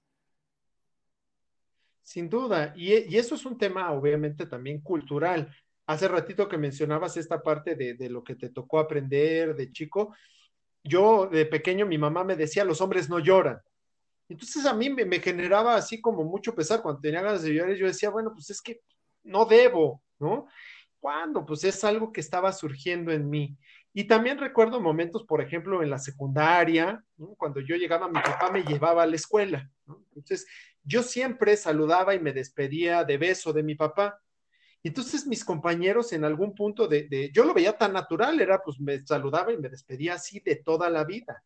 Sin 2.03 2.29
duda, 2.29 2.73
y, 2.77 3.17
eso 3.17 3.35
es 3.35 3.45
un 3.45 3.59
tema 3.59 3.93
obviamente 3.93 4.47
también 4.47 4.81
cultural. 4.81 5.55
hace 5.87 6.09
ratito 6.09 6.49
que 6.49 6.59
mencionabas 6.59 7.17
esta 7.17 7.41
parte 7.41 7.77
de, 7.77 8.09
lo 8.09 8.25
que 8.25 8.35
te 8.35 8.49
tocó 8.49 8.81
aprender 8.81 9.55
de 9.55 9.71
chico, 9.71 10.15
yo 10.83 11.27
de 11.27 11.47
pequeño 11.47 11.87
mi 11.87 11.99
mamá 11.99 12.25
me 12.25 12.35
decía, 12.35 12.65
los 12.65 12.81
hombres 12.81 13.09
no 13.09 13.19
lloran. 13.19 13.61
Entonces 14.29 14.67
a 14.67 14.75
mí 14.75 14.91
me, 14.91 15.05
me 15.05 15.21
generaba 15.21 15.77
así 15.77 16.01
como 16.01 16.25
mucho 16.25 16.55
pesar 16.55 16.83
cuando 16.83 17.01
tenía 17.01 17.23
ganas 17.23 17.43
de 17.43 17.55
llorar, 17.55 17.77
yo 17.77 17.87
decía, 17.87 18.11
bueno, 18.11 18.33
pues 18.33 18.51
es 18.51 18.61
que 18.61 18.81
no 19.23 19.45
debo, 19.45 20.03
¿no? 20.19 20.47
¿Cuándo? 20.99 21.45
Pues 21.45 21.63
es 21.65 21.85
algo 21.85 22.13
que 22.13 22.21
estaba 22.21 22.53
surgiendo 22.53 23.13
en 23.13 23.29
mí. 23.29 23.57
Y 23.99 24.05
también 24.05 24.37
recuerdo 24.37 24.79
momentos, 24.79 25.25
por 25.25 25.41
ejemplo, 25.41 25.83
en 25.83 25.89
la 25.89 25.99
secundaria, 25.99 27.03
cuando 27.39 27.61
yo 27.61 27.77
llegaba, 27.77 28.09
mi 28.09 28.21
papá 28.21 28.51
me 28.53 28.63
llevaba 28.63 29.05
a 29.05 29.07
la 29.07 29.17
escuela. 29.17 29.71
Entonces, 30.09 30.47
yo 30.85 31.03
siempre 31.03 31.57
saludaba 31.57 32.15
y 32.15 32.21
me 32.21 32.35
despedía 32.35 33.05
de 33.05 33.17
beso 33.17 33.55
de 33.55 33.63
mi 33.63 33.75
papá. 33.75 34.21
Entonces 34.83 35.27
mis 35.27 35.47
compañeros 35.47 36.13
en 36.13 36.25
algún 36.25 36.55
punto 36.55 36.87
de, 36.87 37.09
de, 37.09 37.31
yo 37.33 37.47
lo 37.47 37.55
veía 37.55 37.79
tan 37.79 37.95
natural, 37.95 38.39
era 38.39 38.63
pues 38.63 38.79
me 38.79 39.03
saludaba 39.07 39.51
y 39.55 39.57
me 39.57 39.71
despedía 39.71 40.13
así 40.13 40.41
de 40.41 40.57
toda 40.57 40.91
la 40.91 41.05
vida. 41.05 41.43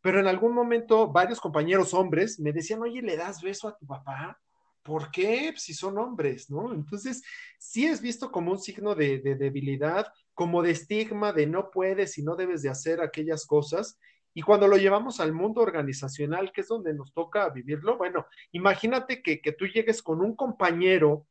Pero 0.00 0.18
en 0.18 0.26
algún 0.26 0.52
momento 0.52 1.12
varios 1.12 1.40
compañeros 1.40 1.94
hombres 1.94 2.40
me 2.40 2.52
decían, 2.52 2.82
oye, 2.82 3.02
¿le 3.02 3.16
das 3.16 3.40
beso 3.40 3.68
a 3.68 3.78
tu 3.78 3.86
papá? 3.86 4.40
¿Por 4.82 5.12
qué? 5.12 5.54
Si 5.56 5.72
son 5.72 5.96
hombres, 5.96 6.50
¿no? 6.50 6.74
Entonces, 6.74 7.22
sí 7.56 7.86
es 7.86 8.02
visto 8.02 8.32
como 8.32 8.50
un 8.50 8.58
signo 8.58 8.96
de, 8.96 9.20
de, 9.20 9.34
debilidad, 9.34 10.12
como 10.34 10.62
de 10.62 10.72
estigma, 10.72 11.32
de 11.32 11.46
no 11.46 11.70
puedes 11.70 12.18
y 12.18 12.22
no 12.22 12.36
debes 12.36 12.62
de 12.62 12.68
hacer 12.68 13.00
aquellas 13.00 13.46
cosas. 13.46 13.98
Y 14.34 14.42
cuando 14.42 14.66
lo 14.66 14.76
llevamos 14.76 15.20
al 15.20 15.32
mundo 15.32 15.60
organizacional, 15.60 16.52
que 16.52 16.62
es 16.62 16.68
donde 16.68 16.92
nos 16.92 17.12
toca 17.12 17.48
vivirlo, 17.50 17.96
bueno, 17.96 18.26
imagínate 18.52 19.22
que, 19.22 19.40
que 19.40 19.52
tú 19.52 19.66
llegues 19.66 20.02
con 20.02 20.20
un 20.20 20.34
compañero 20.34 21.26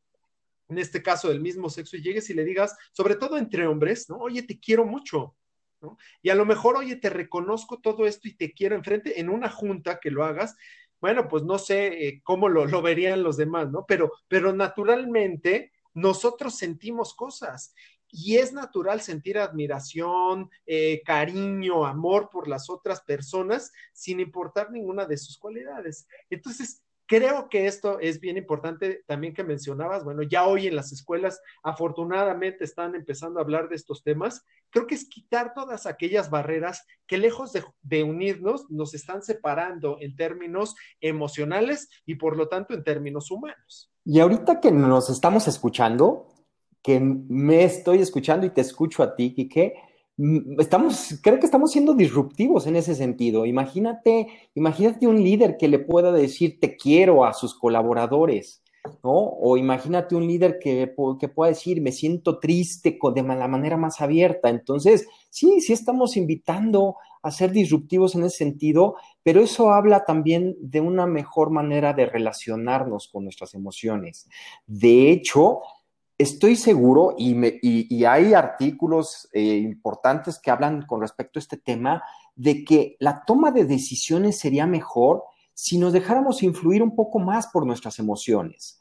en 0.69 0.77
este 0.77 1.01
caso 1.01 1.29
del 1.29 1.41
mismo 1.41 1.69
sexo, 1.69 1.97
y 1.97 2.01
llegues 2.01 2.29
y 2.29 2.33
le 2.33 2.43
digas, 2.43 2.75
sobre 2.91 3.15
todo 3.15 3.37
entre 3.37 3.67
hombres, 3.67 4.09
¿no? 4.09 4.17
Oye, 4.17 4.43
te 4.43 4.59
quiero 4.59 4.85
mucho, 4.85 5.35
¿no? 5.81 5.97
Y 6.21 6.29
a 6.29 6.35
lo 6.35 6.45
mejor, 6.45 6.77
oye, 6.77 6.95
te 6.95 7.09
reconozco 7.09 7.79
todo 7.79 8.05
esto 8.07 8.27
y 8.27 8.35
te 8.35 8.53
quiero 8.53 8.75
enfrente 8.75 9.19
en 9.19 9.29
una 9.29 9.49
junta 9.49 9.99
que 9.99 10.11
lo 10.11 10.23
hagas. 10.23 10.55
Bueno, 10.99 11.27
pues 11.27 11.43
no 11.43 11.59
sé 11.59 12.07
eh, 12.07 12.21
cómo 12.23 12.49
lo, 12.49 12.65
lo, 12.65 12.81
verían 12.81 13.23
los 13.23 13.37
demás, 13.37 13.69
¿no? 13.71 13.85
Pero, 13.85 14.11
pero 14.27 14.53
naturalmente 14.53 15.71
nosotros 15.93 16.55
sentimos 16.55 17.13
cosas 17.13 17.75
y 18.13 18.37
es 18.37 18.53
natural 18.53 19.01
sentir 19.01 19.39
admiración, 19.39 20.49
eh, 20.67 21.01
cariño, 21.03 21.85
amor 21.85 22.29
por 22.31 22.47
las 22.47 22.69
otras 22.69 23.01
personas 23.01 23.71
sin 23.91 24.19
importar 24.19 24.71
ninguna 24.71 25.05
de 25.05 25.17
sus 25.17 25.37
cualidades. 25.37 26.07
Entonces, 26.29 26.83
Creo 27.05 27.49
que 27.49 27.67
esto 27.67 27.99
es 27.99 28.21
bien 28.21 28.37
importante 28.37 29.03
también 29.05 29.33
que 29.33 29.43
mencionabas, 29.43 30.05
bueno, 30.05 30.23
ya 30.23 30.47
hoy 30.47 30.67
en 30.67 30.75
las 30.75 30.93
escuelas 30.93 31.41
afortunadamente 31.61 32.63
están 32.63 32.95
empezando 32.95 33.39
a 33.39 33.43
hablar 33.43 33.67
de 33.67 33.75
estos 33.75 34.03
temas, 34.03 34.45
creo 34.69 34.87
que 34.87 34.95
es 34.95 35.09
quitar 35.09 35.53
todas 35.53 35.85
aquellas 35.85 36.29
barreras 36.29 36.85
que 37.05 37.17
lejos 37.17 37.51
de, 37.51 37.63
de 37.81 38.03
unirnos 38.03 38.69
nos 38.71 38.93
están 38.93 39.21
separando 39.21 39.97
en 39.99 40.15
términos 40.15 40.75
emocionales 41.01 41.89
y 42.05 42.15
por 42.15 42.37
lo 42.37 42.47
tanto 42.47 42.73
en 42.73 42.85
términos 42.85 43.31
humanos. 43.31 43.91
Y 44.05 44.21
ahorita 44.21 44.61
que 44.61 44.71
nos 44.71 45.09
estamos 45.09 45.47
escuchando, 45.49 46.32
que 46.83 46.99
me 46.99 47.63
estoy 47.63 47.99
escuchando 47.99 48.45
y 48.45 48.49
te 48.49 48.61
escucho 48.61 49.01
a 49.01 49.15
ti, 49.15 49.33
Quique, 49.33 49.73
estamos, 50.59 51.19
creo 51.23 51.39
que 51.39 51.45
estamos 51.45 51.71
siendo 51.71 51.93
disruptivos 51.93 52.67
en 52.67 52.75
ese 52.75 52.93
sentido. 52.93 53.45
Imagínate, 53.45 54.27
imagínate 54.53 55.07
un 55.07 55.23
líder 55.23 55.57
que 55.57 55.67
le 55.67 55.79
pueda 55.79 56.11
decir 56.11 56.59
te 56.59 56.75
quiero 56.75 57.25
a 57.25 57.33
sus 57.33 57.57
colaboradores, 57.57 58.61
¿no? 59.03 59.13
O 59.13 59.57
imagínate 59.57 60.13
un 60.15 60.27
líder 60.27 60.59
que, 60.59 60.93
que 61.19 61.27
pueda 61.29 61.49
decir 61.49 61.81
me 61.81 61.93
siento 61.93 62.37
triste 62.37 62.99
de 63.15 63.23
la 63.23 63.47
manera 63.47 63.77
más 63.77 64.01
abierta. 64.01 64.49
Entonces, 64.49 65.07
sí, 65.29 65.61
sí 65.61 65.73
estamos 65.73 66.17
invitando 66.17 66.97
a 67.23 67.31
ser 67.31 67.51
disruptivos 67.51 68.15
en 68.15 68.25
ese 68.25 68.37
sentido, 68.37 68.95
pero 69.23 69.39
eso 69.39 69.71
habla 69.71 70.03
también 70.03 70.57
de 70.59 70.81
una 70.81 71.07
mejor 71.07 71.49
manera 71.49 71.93
de 71.93 72.05
relacionarnos 72.05 73.07
con 73.07 73.23
nuestras 73.23 73.53
emociones. 73.53 74.27
De 74.67 75.09
hecho, 75.09 75.61
estoy 76.23 76.55
seguro, 76.55 77.15
y, 77.17 78.03
hay 78.05 78.33
artículos 78.33 79.29
eh, 79.33 79.57
importantes 79.57 80.39
que 80.39 80.51
hablan 80.51 80.85
con 80.85 81.01
respecto 81.01 81.37
a 81.37 81.41
este 81.41 81.57
tema, 81.57 82.03
de 82.35 82.63
que 82.63 82.95
la 82.99 83.23
toma 83.25 83.51
de 83.51 83.65
decisiones 83.65 84.39
sería 84.39 84.65
mejor 84.65 85.23
si 85.53 85.77
nos 85.77 85.93
dejáramos 85.93 86.41
influir 86.41 86.81
un 86.81 86.95
poco 86.95 87.19
más 87.19 87.47
por 87.47 87.65
nuestras 87.65 87.99
emociones. 87.99 88.79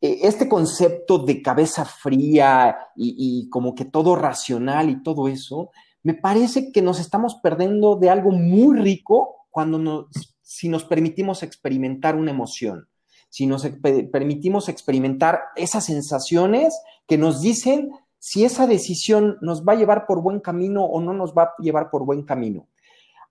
Eh, 0.00 0.20
este 0.22 0.48
concepto 0.48 1.18
de 1.18 1.42
cabeza 1.42 1.84
fría 1.84 2.76
y, 2.96 3.14
y 3.18 3.50
como 3.50 3.74
que 3.74 3.84
todo 3.84 4.16
racional 4.16 4.88
y 4.88 5.02
todo 5.02 5.28
eso, 5.28 5.70
me 6.02 6.14
parece 6.14 6.72
que 6.72 6.82
nos 6.82 7.00
estamos 7.00 7.34
perdiendo 7.42 7.96
de 7.96 8.10
algo 8.10 8.30
muy 8.30 8.78
rico 8.78 9.46
cuando 9.50 9.78
nos, 9.78 10.06
si 10.40 10.68
nos 10.68 10.84
permitimos 10.84 11.42
experimentar 11.42 12.14
una 12.14 12.30
emoción 12.30 12.88
si 13.36 13.46
nos 13.46 13.68
permitimos 14.10 14.70
experimentar 14.70 15.40
esas 15.56 15.84
sensaciones 15.84 16.74
que 17.06 17.18
nos 17.18 17.42
dicen 17.42 17.90
si 18.18 18.46
esa 18.46 18.66
decisión 18.66 19.36
nos 19.42 19.62
va 19.62 19.74
a 19.74 19.76
llevar 19.76 20.06
por 20.06 20.22
buen 20.22 20.40
camino 20.40 20.86
o 20.86 21.02
no 21.02 21.12
nos 21.12 21.34
va 21.34 21.42
a 21.42 21.54
llevar 21.58 21.90
por 21.90 22.06
buen 22.06 22.22
camino. 22.22 22.66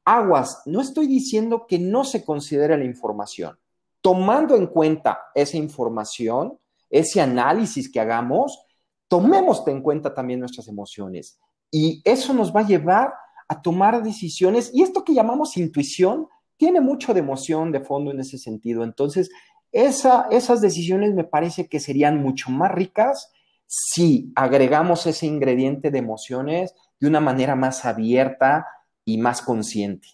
Aguas, 0.04 0.62
no 0.68 0.80
estoy 0.80 1.08
diciendo 1.08 1.66
que 1.68 1.80
no 1.80 2.04
se 2.04 2.24
considere 2.24 2.78
la 2.78 2.84
información. 2.84 3.58
Tomando 4.00 4.56
en 4.56 4.68
cuenta 4.68 5.22
esa 5.34 5.58
información, 5.58 6.60
ese 6.88 7.20
análisis 7.20 7.92
que 7.92 8.00
hagamos, 8.00 8.64
tomemos 9.08 9.68
en 9.68 9.82
cuenta 9.82 10.14
también 10.14 10.40
nuestras 10.40 10.68
emociones. 10.68 11.40
Y 11.72 12.04
eso 12.06 12.32
nos 12.32 12.56
va 12.56 12.60
a 12.60 12.68
llevar 12.68 13.12
a 13.48 13.60
tomar 13.60 14.04
decisiones. 14.04 14.70
Y 14.72 14.84
esto 14.84 15.04
que 15.04 15.16
llamamos 15.16 15.58
intuición 15.58 16.28
tiene 16.58 16.80
mucho 16.80 17.12
de 17.12 17.22
emoción 17.22 17.72
de 17.72 17.80
fondo 17.80 18.12
en 18.12 18.20
ese 18.20 18.38
sentido. 18.38 18.84
Entonces, 18.84 19.32
esa, 19.76 20.28
esas 20.32 20.62
decisiones 20.62 21.14
me 21.14 21.26
parece 21.26 21.68
que 21.68 21.82
serían 21.82 22.22
mucho 22.22 22.50
más 22.50 22.72
ricas 22.72 23.34
si 23.68 24.32
agregamos 24.34 25.06
ese 25.06 25.26
ingrediente 25.26 25.92
de 25.92 26.00
emociones 26.00 26.74
de 26.98 27.10
una 27.10 27.20
manera 27.20 27.56
más 27.56 27.84
abierta 27.84 28.66
y 29.04 29.18
más 29.18 29.42
consciente. 29.42 30.08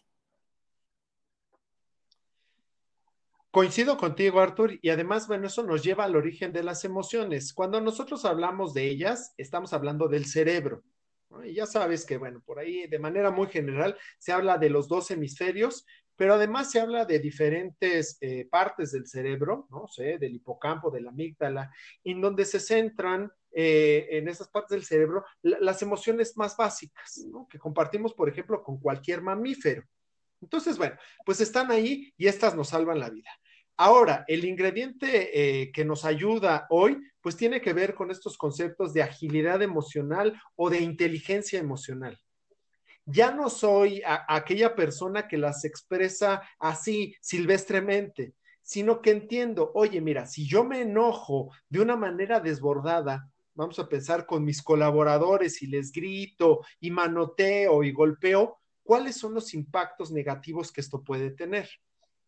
Coincido 3.51 3.97
contigo, 3.97 4.39
Arthur, 4.39 4.79
y 4.81 4.89
además, 4.89 5.27
bueno, 5.27 5.45
eso 5.45 5.61
nos 5.61 5.83
lleva 5.83 6.05
al 6.05 6.15
origen 6.15 6.51
de 6.53 6.63
las 6.63 6.83
emociones. 6.83 7.53
Cuando 7.53 7.79
nosotros 7.81 8.25
hablamos 8.25 8.73
de 8.73 8.87
ellas, 8.87 9.35
estamos 9.37 9.73
hablando 9.73 10.07
del 10.07 10.25
cerebro. 10.25 10.81
Y 11.45 11.53
ya 11.53 11.67
sabes 11.67 12.05
que, 12.05 12.17
bueno, 12.17 12.41
por 12.43 12.57
ahí 12.57 12.87
de 12.87 12.97
manera 12.97 13.29
muy 13.29 13.47
general 13.47 13.95
se 14.17 14.31
habla 14.31 14.57
de 14.57 14.69
los 14.69 14.87
dos 14.87 15.11
hemisferios, 15.11 15.85
pero 16.15 16.35
además 16.35 16.71
se 16.71 16.79
habla 16.79 17.05
de 17.05 17.19
diferentes 17.19 18.17
eh, 18.21 18.47
partes 18.49 18.91
del 18.91 19.07
cerebro, 19.07 19.67
no 19.69 19.87
sé, 19.87 20.17
del 20.17 20.35
hipocampo, 20.35 20.91
de 20.91 21.01
la 21.01 21.09
amígdala, 21.09 21.71
en 22.03 22.21
donde 22.21 22.45
se 22.45 22.59
centran 22.59 23.31
eh, 23.51 24.07
en 24.11 24.27
esas 24.27 24.47
partes 24.49 24.71
del 24.71 24.85
cerebro 24.85 25.25
la, 25.41 25.59
las 25.59 25.81
emociones 25.81 26.37
más 26.37 26.55
básicas, 26.55 27.25
¿no? 27.29 27.47
que 27.49 27.59
compartimos, 27.59 28.13
por 28.13 28.29
ejemplo, 28.29 28.63
con 28.63 28.79
cualquier 28.79 29.21
mamífero. 29.21 29.83
Entonces, 30.41 30.77
bueno, 30.77 30.95
pues 31.25 31.41
están 31.41 31.71
ahí 31.71 32.13
y 32.17 32.27
estas 32.27 32.55
nos 32.55 32.69
salvan 32.69 32.99
la 32.99 33.09
vida. 33.09 33.29
Ahora, 33.77 34.25
el 34.27 34.45
ingrediente 34.45 35.31
eh, 35.61 35.71
que 35.71 35.85
nos 35.85 36.05
ayuda 36.05 36.67
hoy, 36.69 37.01
pues 37.21 37.35
tiene 37.35 37.61
que 37.61 37.73
ver 37.73 37.95
con 37.95 38.11
estos 38.11 38.37
conceptos 38.37 38.93
de 38.93 39.03
agilidad 39.03 39.61
emocional 39.61 40.39
o 40.55 40.69
de 40.69 40.81
inteligencia 40.81 41.59
emocional 41.59 42.19
ya 43.11 43.31
no 43.31 43.49
soy 43.49 44.01
aquella 44.05 44.75
persona 44.75 45.27
que 45.27 45.37
las 45.37 45.65
expresa 45.65 46.41
así 46.59 47.15
silvestremente, 47.21 48.33
sino 48.61 49.01
que 49.01 49.11
entiendo, 49.11 49.71
oye, 49.73 50.01
mira, 50.01 50.25
si 50.25 50.47
yo 50.47 50.63
me 50.63 50.81
enojo 50.81 51.51
de 51.69 51.81
una 51.81 51.95
manera 51.95 52.39
desbordada, 52.39 53.29
vamos 53.53 53.79
a 53.79 53.89
pensar 53.89 54.25
con 54.25 54.43
mis 54.43 54.61
colaboradores 54.61 55.61
y 55.61 55.67
les 55.67 55.91
grito 55.91 56.61
y 56.79 56.91
manoteo 56.91 57.83
y 57.83 57.91
golpeo, 57.91 58.59
¿cuáles 58.83 59.17
son 59.17 59.33
los 59.33 59.53
impactos 59.53 60.11
negativos 60.11 60.71
que 60.71 60.81
esto 60.81 61.03
puede 61.03 61.31
tener? 61.31 61.69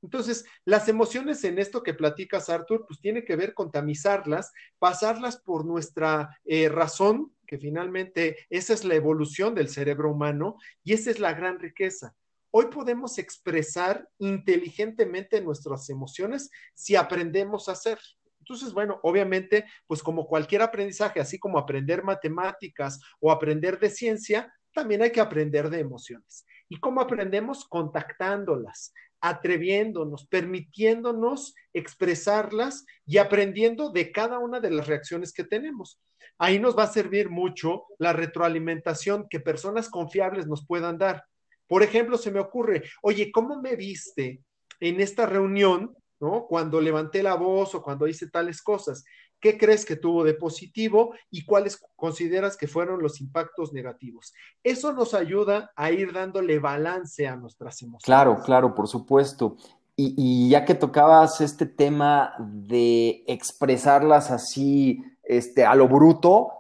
Entonces, 0.02 0.46
las 0.66 0.90
emociones 0.90 1.44
en 1.46 1.60
esto 1.60 1.82
que 1.82 1.94
platicas, 1.94 2.50
Arthur, 2.50 2.86
pues 2.86 3.00
tiene 3.00 3.24
que 3.24 3.38
ver 3.38 3.54
con 3.54 3.72
tamizarlas, 3.72 4.52
pasarlas 4.78 5.38
por 5.38 5.66
nuestra 5.66 6.38
eh, 6.44 6.68
razón, 6.68 7.33
que 7.46 7.58
finalmente 7.58 8.38
esa 8.50 8.74
es 8.74 8.84
la 8.84 8.96
evolución 8.96 9.56
del 9.56 9.70
cerebro 9.70 10.12
humano 10.12 10.58
y 10.84 10.94
esa 10.94 11.12
es 11.12 11.20
la 11.20 11.34
gran 11.34 11.60
riqueza. 11.60 12.16
Hoy 12.52 12.68
podemos 12.68 13.18
expresar 13.18 14.08
inteligentemente 14.20 15.42
nuestras 15.42 15.90
emociones 15.90 16.52
si 16.76 16.96
aprendemos 16.96 17.68
a 17.68 17.72
hacer. 17.72 18.00
Entonces, 18.40 18.74
bueno, 18.74 19.00
obviamente, 19.04 19.66
pues 19.88 20.04
como 20.04 20.28
cualquier 20.28 20.62
aprendizaje, 20.62 21.20
así 21.20 21.40
como 21.40 21.58
aprender 21.58 22.04
matemáticas 22.04 23.00
o 23.20 23.32
aprender 23.32 23.80
de 23.80 23.90
ciencia, 23.90 24.54
también 24.74 25.02
hay 25.02 25.12
que 25.12 25.22
aprender 25.22 25.70
de 25.70 25.80
emociones. 25.80 26.46
¿Y 26.68 26.80
cómo 26.80 27.02
aprendemos? 27.02 27.66
Contactándolas, 27.66 28.94
atreviéndonos, 29.22 30.28
permitiéndonos 30.28 31.56
expresarlas 31.74 32.86
y 33.06 33.18
aprendiendo 33.18 33.90
de 33.90 34.12
cada 34.12 34.40
una 34.40 34.60
de 34.60 34.72
las 34.72 34.88
reacciones 34.88 35.32
que 35.32 35.46
tenemos. 35.46 36.02
Ahí 36.38 36.60
nos 36.60 36.78
va 36.78 36.84
a 36.84 36.88
servir 36.88 37.30
mucho 37.30 37.86
la 38.00 38.14
retroalimentación 38.14 39.28
que 39.30 39.40
personas 39.40 39.90
confiables 39.90 40.48
nos 40.48 40.66
puedan 40.66 40.98
dar. 40.98 41.24
Por 41.68 41.84
ejemplo, 41.84 42.18
se 42.18 42.32
me 42.32 42.40
ocurre, 42.40 42.84
oye, 43.02 43.32
¿cómo 43.32 43.62
me 43.62 43.76
viste 43.76 44.42
en 44.80 45.00
esta 45.00 45.26
reunión, 45.26 45.96
¿no? 46.20 46.46
Cuando 46.48 46.82
levanté 46.82 47.24
la 47.24 47.36
voz 47.36 47.74
o 47.76 47.82
cuando 47.82 48.08
hice 48.08 48.30
tales 48.30 48.62
cosas. 48.62 49.04
¿Qué 49.40 49.58
crees 49.58 49.86
que 49.86 49.98
tuvo 49.98 50.24
de 50.24 50.36
positivo 50.36 51.14
y 51.30 51.44
cuáles 51.44 51.78
consideras 51.98 52.56
que 52.56 52.68
fueron 52.68 53.02
los 53.02 53.20
impactos 53.20 53.74
negativos? 53.74 54.34
Eso 54.64 54.94
nos 54.94 55.14
ayuda 55.14 55.72
a 55.76 55.92
ir 55.92 56.14
dándole 56.14 56.60
balance 56.60 57.28
a 57.28 57.36
nuestras 57.36 57.82
emociones. 57.82 58.06
Claro, 58.06 58.42
claro, 58.42 58.74
por 58.74 58.88
supuesto. 58.88 59.58
Y, 59.98 60.16
y 60.18 60.50
ya 60.50 60.64
que 60.64 60.76
tocabas 60.76 61.42
este 61.42 61.66
tema 61.66 62.34
de 62.40 63.26
expresarlas 63.28 64.32
así, 64.32 65.04
este, 65.24 65.66
a 65.66 65.76
lo 65.76 65.88
bruto, 65.88 66.52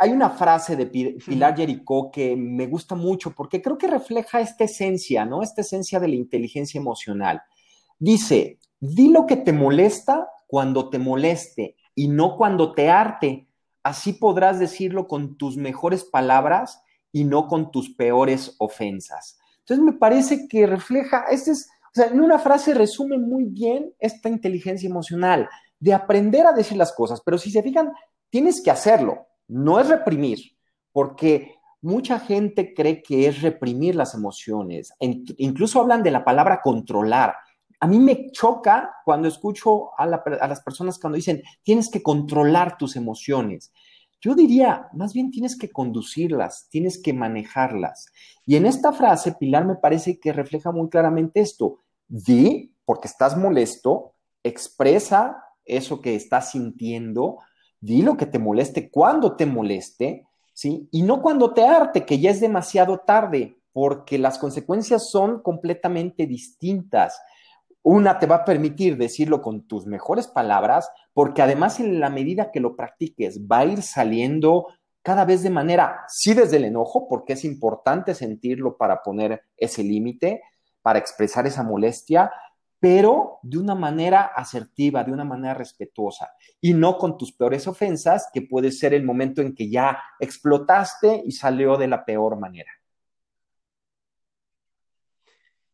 hay 0.00 0.10
una 0.10 0.30
frase 0.30 0.76
de 0.76 0.86
Pilar 0.86 1.56
Jericó 1.56 2.10
que 2.10 2.36
me 2.36 2.66
gusta 2.66 2.94
mucho 2.94 3.32
porque 3.32 3.60
creo 3.60 3.76
que 3.78 3.86
refleja 3.86 4.40
esta 4.40 4.64
esencia, 4.64 5.24
¿no? 5.24 5.42
Esta 5.42 5.60
esencia 5.60 6.00
de 6.00 6.08
la 6.08 6.14
inteligencia 6.14 6.78
emocional. 6.78 7.42
Dice, 7.98 8.58
di 8.80 9.08
lo 9.08 9.26
que 9.26 9.36
te 9.36 9.52
molesta 9.52 10.28
cuando 10.46 10.88
te 10.88 10.98
moleste 10.98 11.76
y 11.94 12.08
no 12.08 12.36
cuando 12.36 12.72
te 12.72 12.90
arte. 12.90 13.48
Así 13.82 14.14
podrás 14.14 14.58
decirlo 14.58 15.06
con 15.06 15.36
tus 15.36 15.56
mejores 15.56 16.04
palabras 16.04 16.82
y 17.12 17.24
no 17.24 17.46
con 17.46 17.70
tus 17.70 17.90
peores 17.90 18.56
ofensas. 18.58 19.38
Entonces 19.60 19.84
me 19.84 19.92
parece 19.92 20.48
que 20.48 20.66
refleja, 20.66 21.24
este 21.30 21.52
es, 21.52 21.68
o 21.86 21.94
sea, 21.94 22.06
en 22.06 22.20
una 22.20 22.38
frase 22.38 22.74
resume 22.74 23.18
muy 23.18 23.44
bien 23.44 23.94
esta 23.98 24.28
inteligencia 24.28 24.88
emocional, 24.88 25.48
de 25.84 25.92
aprender 25.92 26.46
a 26.46 26.54
decir 26.54 26.78
las 26.78 26.94
cosas, 26.94 27.20
pero 27.22 27.36
si 27.36 27.50
se 27.50 27.62
fijan, 27.62 27.92
tienes 28.30 28.62
que 28.62 28.70
hacerlo, 28.70 29.26
no 29.48 29.78
es 29.78 29.86
reprimir, 29.86 30.38
porque 30.92 31.56
mucha 31.82 32.18
gente 32.18 32.72
cree 32.72 33.02
que 33.02 33.26
es 33.26 33.42
reprimir 33.42 33.94
las 33.94 34.14
emociones. 34.14 34.94
incluso 34.98 35.82
hablan 35.82 36.02
de 36.02 36.10
la 36.10 36.24
palabra 36.24 36.62
controlar. 36.62 37.34
A 37.80 37.86
mí 37.86 37.98
me 37.98 38.30
choca 38.30 38.94
cuando 39.04 39.28
escucho 39.28 39.90
a, 39.98 40.06
las 40.06 40.62
personas 40.62 40.98
cuando 40.98 41.16
dicen, 41.16 41.42
tienes 41.62 41.90
que 41.90 42.02
controlar 42.02 42.78
tus 42.78 42.96
emociones. 42.96 43.70
Yo 44.22 44.34
diría, 44.34 44.88
más 44.94 45.12
bien 45.12 45.30
tienes 45.30 45.54
que 45.54 45.70
conducirlas, 45.70 46.66
tienes 46.70 46.98
que 47.02 47.12
manejarlas. 47.12 48.06
Y 48.46 48.56
en 48.56 48.64
esta 48.64 48.94
frase, 48.94 49.36
Pilar 49.38 49.66
me 49.66 49.76
parece 49.76 50.18
que 50.18 50.32
refleja 50.32 50.72
muy 50.72 50.88
claramente 50.88 51.40
esto. 51.40 51.80
Di, 52.08 52.74
porque 52.86 53.06
estás 53.08 53.36
molesto, 53.36 54.14
expresa 54.42 55.44
eso 55.64 56.00
que 56.00 56.14
estás 56.14 56.50
sintiendo, 56.52 57.38
di 57.80 58.02
lo 58.02 58.16
que 58.16 58.26
te 58.26 58.38
moleste 58.38 58.90
cuando 58.90 59.36
te 59.36 59.46
moleste, 59.46 60.26
¿sí? 60.52 60.88
Y 60.90 61.02
no 61.02 61.20
cuando 61.20 61.52
te 61.52 61.66
arte, 61.66 62.04
que 62.04 62.18
ya 62.18 62.30
es 62.30 62.40
demasiado 62.40 62.98
tarde, 62.98 63.58
porque 63.72 64.18
las 64.18 64.38
consecuencias 64.38 65.10
son 65.10 65.42
completamente 65.42 66.26
distintas. 66.26 67.20
Una 67.82 68.18
te 68.18 68.26
va 68.26 68.36
a 68.36 68.44
permitir 68.44 68.96
decirlo 68.96 69.42
con 69.42 69.66
tus 69.66 69.84
mejores 69.84 70.28
palabras, 70.28 70.90
porque 71.12 71.42
además 71.42 71.80
en 71.80 72.00
la 72.00 72.08
medida 72.08 72.50
que 72.50 72.60
lo 72.60 72.76
practiques 72.76 73.40
va 73.40 73.58
a 73.58 73.66
ir 73.66 73.82
saliendo 73.82 74.68
cada 75.02 75.26
vez 75.26 75.42
de 75.42 75.50
manera, 75.50 76.04
sí 76.08 76.32
desde 76.32 76.56
el 76.56 76.64
enojo, 76.64 77.06
porque 77.08 77.34
es 77.34 77.44
importante 77.44 78.14
sentirlo 78.14 78.78
para 78.78 79.02
poner 79.02 79.42
ese 79.56 79.84
límite, 79.84 80.40
para 80.80 80.98
expresar 80.98 81.46
esa 81.46 81.62
molestia, 81.62 82.30
pero 82.84 83.38
de 83.42 83.56
una 83.56 83.74
manera 83.74 84.24
asertiva, 84.36 85.02
de 85.02 85.10
una 85.10 85.24
manera 85.24 85.54
respetuosa 85.54 86.34
y 86.60 86.74
no 86.74 86.98
con 86.98 87.16
tus 87.16 87.32
peores 87.32 87.66
ofensas, 87.66 88.28
que 88.30 88.42
puede 88.42 88.70
ser 88.70 88.92
el 88.92 89.04
momento 89.04 89.40
en 89.40 89.54
que 89.54 89.70
ya 89.70 89.98
explotaste 90.20 91.22
y 91.24 91.32
salió 91.32 91.78
de 91.78 91.88
la 91.88 92.04
peor 92.04 92.38
manera. 92.38 92.70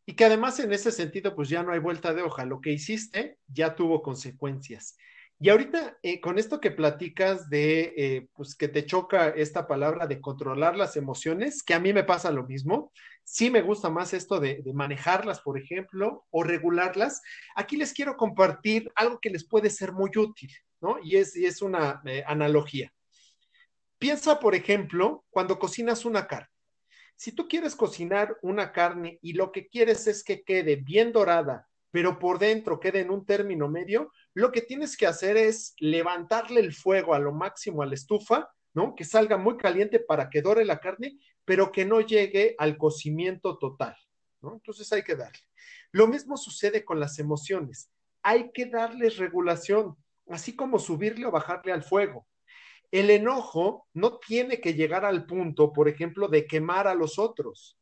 Y 0.05 0.13
que 0.13 0.23
además 0.23 0.57
en 0.61 0.71
ese 0.71 0.89
sentido, 0.89 1.35
pues 1.35 1.49
ya 1.49 1.63
no 1.63 1.73
hay 1.73 1.79
vuelta 1.79 2.13
de 2.13 2.21
hoja. 2.21 2.45
Lo 2.45 2.61
que 2.61 2.71
hiciste 2.71 3.39
ya 3.45 3.75
tuvo 3.75 4.01
consecuencias. 4.01 4.95
Y 5.43 5.49
ahorita, 5.49 5.97
eh, 6.03 6.21
con 6.21 6.37
esto 6.37 6.61
que 6.61 6.69
platicas 6.69 7.49
de, 7.49 7.95
eh, 7.97 8.27
pues 8.35 8.55
que 8.55 8.67
te 8.67 8.85
choca 8.85 9.29
esta 9.29 9.65
palabra 9.65 10.05
de 10.05 10.21
controlar 10.21 10.77
las 10.77 10.95
emociones, 10.97 11.63
que 11.63 11.73
a 11.73 11.79
mí 11.79 11.93
me 11.93 12.03
pasa 12.03 12.29
lo 12.29 12.45
mismo, 12.45 12.91
sí 13.23 13.49
me 13.49 13.63
gusta 13.63 13.89
más 13.89 14.13
esto 14.13 14.39
de, 14.39 14.61
manejarlas, 14.71 15.41
por 15.41 15.57
ejemplo, 15.57 16.27
o 16.29 16.43
regularlas. 16.43 17.23
Aquí 17.55 17.75
les 17.75 17.91
quiero 17.91 18.17
compartir 18.17 18.91
algo 18.93 19.19
que 19.19 19.31
les 19.31 19.43
puede 19.43 19.71
ser 19.71 19.93
muy 19.93 20.11
útil, 20.15 20.51
¿no? 20.79 20.97
Y 21.01 21.15
es, 21.15 21.35
y 21.35 21.47
es 21.47 21.63
una 21.63 22.03
eh, 22.05 22.23
analogía. 22.27 22.93
Piensa, 23.97 24.39
por 24.39 24.53
ejemplo, 24.53 25.25
cuando 25.31 25.57
cocinas 25.57 26.05
una 26.05 26.27
carne. 26.27 26.49
Si 27.15 27.31
tú 27.31 27.47
quieres 27.47 27.75
cocinar 27.75 28.37
una 28.43 28.71
carne 28.71 29.17
y 29.23 29.33
lo 29.33 29.51
que 29.51 29.67
quieres 29.69 30.05
es 30.05 30.23
que 30.23 30.43
quede 30.43 30.75
bien 30.75 31.11
dorada, 31.11 31.67
pero 31.91 32.17
por 32.17 32.39
dentro 32.39 32.79
quede 32.79 33.01
en 33.01 33.11
un 33.11 33.25
término 33.25 33.67
medio, 33.67 34.11
lo 34.33 34.51
que 34.51 34.61
tienes 34.61 34.95
que 34.95 35.07
hacer 35.07 35.37
es 35.37 35.75
levantarle 35.79 36.61
el 36.61 36.73
fuego 36.73 37.13
a 37.13 37.19
lo 37.19 37.33
máximo 37.33 37.81
a 37.81 37.85
la 37.85 37.95
estufa, 37.95 38.49
¿no? 38.73 38.95
Que 38.95 39.03
salga 39.03 39.37
muy 39.37 39.57
caliente 39.57 39.99
para 39.99 40.29
que 40.29 40.41
dore 40.41 40.63
la 40.63 40.79
carne, 40.79 41.19
pero 41.43 41.71
que 41.71 41.85
no 41.85 41.99
llegue 41.99 42.55
al 42.57 42.77
cocimiento 42.77 43.57
total, 43.57 43.95
¿no? 44.41 44.53
Entonces 44.53 44.91
hay 44.93 45.03
que 45.03 45.15
darle. 45.15 45.39
Lo 45.91 46.07
mismo 46.07 46.37
sucede 46.37 46.85
con 46.85 46.99
las 46.99 47.19
emociones. 47.19 47.91
Hay 48.23 48.51
que 48.53 48.65
darles 48.65 49.17
regulación, 49.17 49.97
así 50.29 50.55
como 50.55 50.79
subirle 50.79 51.25
o 51.25 51.31
bajarle 51.31 51.73
al 51.73 51.83
fuego. 51.83 52.27
El 52.91 53.09
enojo 53.09 53.87
no 53.93 54.17
tiene 54.17 54.61
que 54.61 54.73
llegar 54.73 55.05
al 55.05 55.25
punto, 55.25 55.73
por 55.73 55.89
ejemplo, 55.89 56.27
de 56.27 56.45
quemar 56.45 56.87
a 56.87 56.95
los 56.95 57.19
otros. 57.19 57.77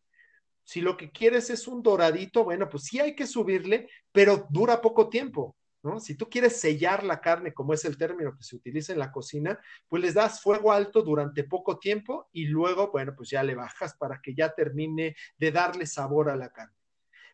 Si 0.69 0.81
lo 0.81 0.97
que 0.97 1.09
quieres 1.09 1.49
es 1.49 1.67
un 1.67 1.81
doradito, 1.81 2.43
bueno, 2.43 2.69
pues 2.69 2.83
sí 2.83 2.99
hay 2.99 3.15
que 3.15 3.25
subirle, 3.25 3.89
pero 4.11 4.45
dura 4.51 4.79
poco 4.81 5.09
tiempo. 5.09 5.57
Si 5.99 6.13
tú 6.13 6.29
quieres 6.29 6.61
sellar 6.61 7.03
la 7.03 7.21
carne, 7.21 7.55
como 7.55 7.73
es 7.73 7.85
el 7.85 7.97
término 7.97 8.37
que 8.37 8.43
se 8.43 8.55
utiliza 8.55 8.93
en 8.93 8.99
la 8.99 9.11
cocina, 9.11 9.59
pues 9.87 10.03
les 10.03 10.13
das 10.13 10.43
fuego 10.43 10.71
alto 10.71 11.01
durante 11.01 11.43
poco 11.43 11.79
tiempo 11.79 12.29
y 12.31 12.45
luego, 12.45 12.91
bueno, 12.91 13.15
pues 13.17 13.31
ya 13.31 13.41
le 13.41 13.55
bajas 13.55 13.97
para 13.97 14.21
que 14.21 14.35
ya 14.35 14.53
termine 14.53 15.15
de 15.39 15.51
darle 15.51 15.87
sabor 15.87 16.29
a 16.29 16.35
la 16.35 16.51
carne. 16.51 16.77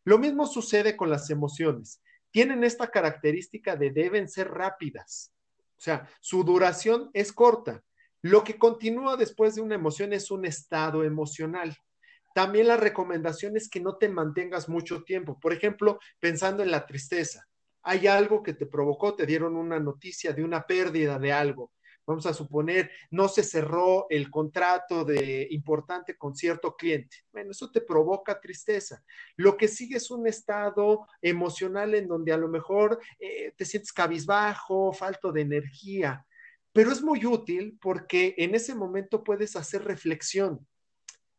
Lo 0.05 0.17
mismo 0.17 0.47
sucede 0.47 0.95
con 0.95 1.09
las 1.09 1.29
emociones. 1.29 2.01
Tienen 2.31 2.63
esta 2.63 2.87
característica 2.89 3.75
de 3.75 3.91
deben 3.91 4.29
ser 4.29 4.49
rápidas. 4.49 5.33
O 5.77 5.81
sea, 5.81 6.09
su 6.21 6.45
duración 6.45 7.09
es 7.11 7.33
corta. 7.33 7.83
Lo 8.21 8.45
que 8.45 8.57
continúa 8.57 9.17
después 9.17 9.55
de 9.55 9.61
una 9.61 9.75
emoción 9.75 10.13
es 10.13 10.31
un 10.31 10.45
estado 10.45 11.03
emocional. 11.03 11.77
También 12.35 12.67
la 12.67 12.75
recomendación 12.75 13.55
es 13.55 13.69
que 13.69 13.79
no 13.79 13.95
te 13.95 14.09
mantengas 14.09 14.67
mucho 14.67 15.05
tiempo. 15.05 15.39
Por 15.39 15.53
ejemplo, 15.53 15.99
pensando 16.19 16.63
en 16.63 16.69
la 16.69 16.85
tristeza 16.85 17.47
hay 17.81 18.07
algo 18.07 18.43
que 18.43 18.53
te 18.53 18.65
provocó, 18.65 19.15
te 19.15 19.25
dieron 19.25 19.55
una 19.55 19.79
noticia 19.79 20.33
de 20.33 20.43
una 20.43 20.67
pérdida 20.67 21.17
de 21.17 21.31
algo. 21.31 21.71
Vamos 22.05 22.25
a 22.25 22.33
suponer, 22.33 22.91
no 23.09 23.29
se 23.29 23.41
cerró 23.41 24.07
el 24.09 24.29
contrato 24.29 25.05
de 25.05 25.47
importante 25.51 26.17
con 26.17 26.35
cierto 26.35 26.75
cliente. 26.75 27.19
Bueno, 27.31 27.51
eso 27.51 27.71
te 27.71 27.79
provoca 27.79 28.41
tristeza. 28.41 29.01
Lo 29.37 29.55
que 29.55 29.69
sigue 29.69 29.95
es 29.95 30.11
un 30.11 30.27
estado 30.27 31.07
emocional 31.21 31.95
en 31.95 32.05
donde 32.09 32.33
a 32.33 32.37
lo 32.37 32.49
mejor 32.49 32.99
eh, 33.17 33.53
te 33.55 33.63
sientes 33.63 33.93
cabizbajo, 33.93 34.91
falto 34.91 35.31
de 35.31 35.39
energía, 35.39 36.25
pero 36.73 36.91
es 36.91 37.01
muy 37.01 37.25
útil 37.25 37.77
porque 37.81 38.35
en 38.37 38.55
ese 38.55 38.75
momento 38.75 39.23
puedes 39.23 39.55
hacer 39.55 39.85
reflexión. 39.85 40.67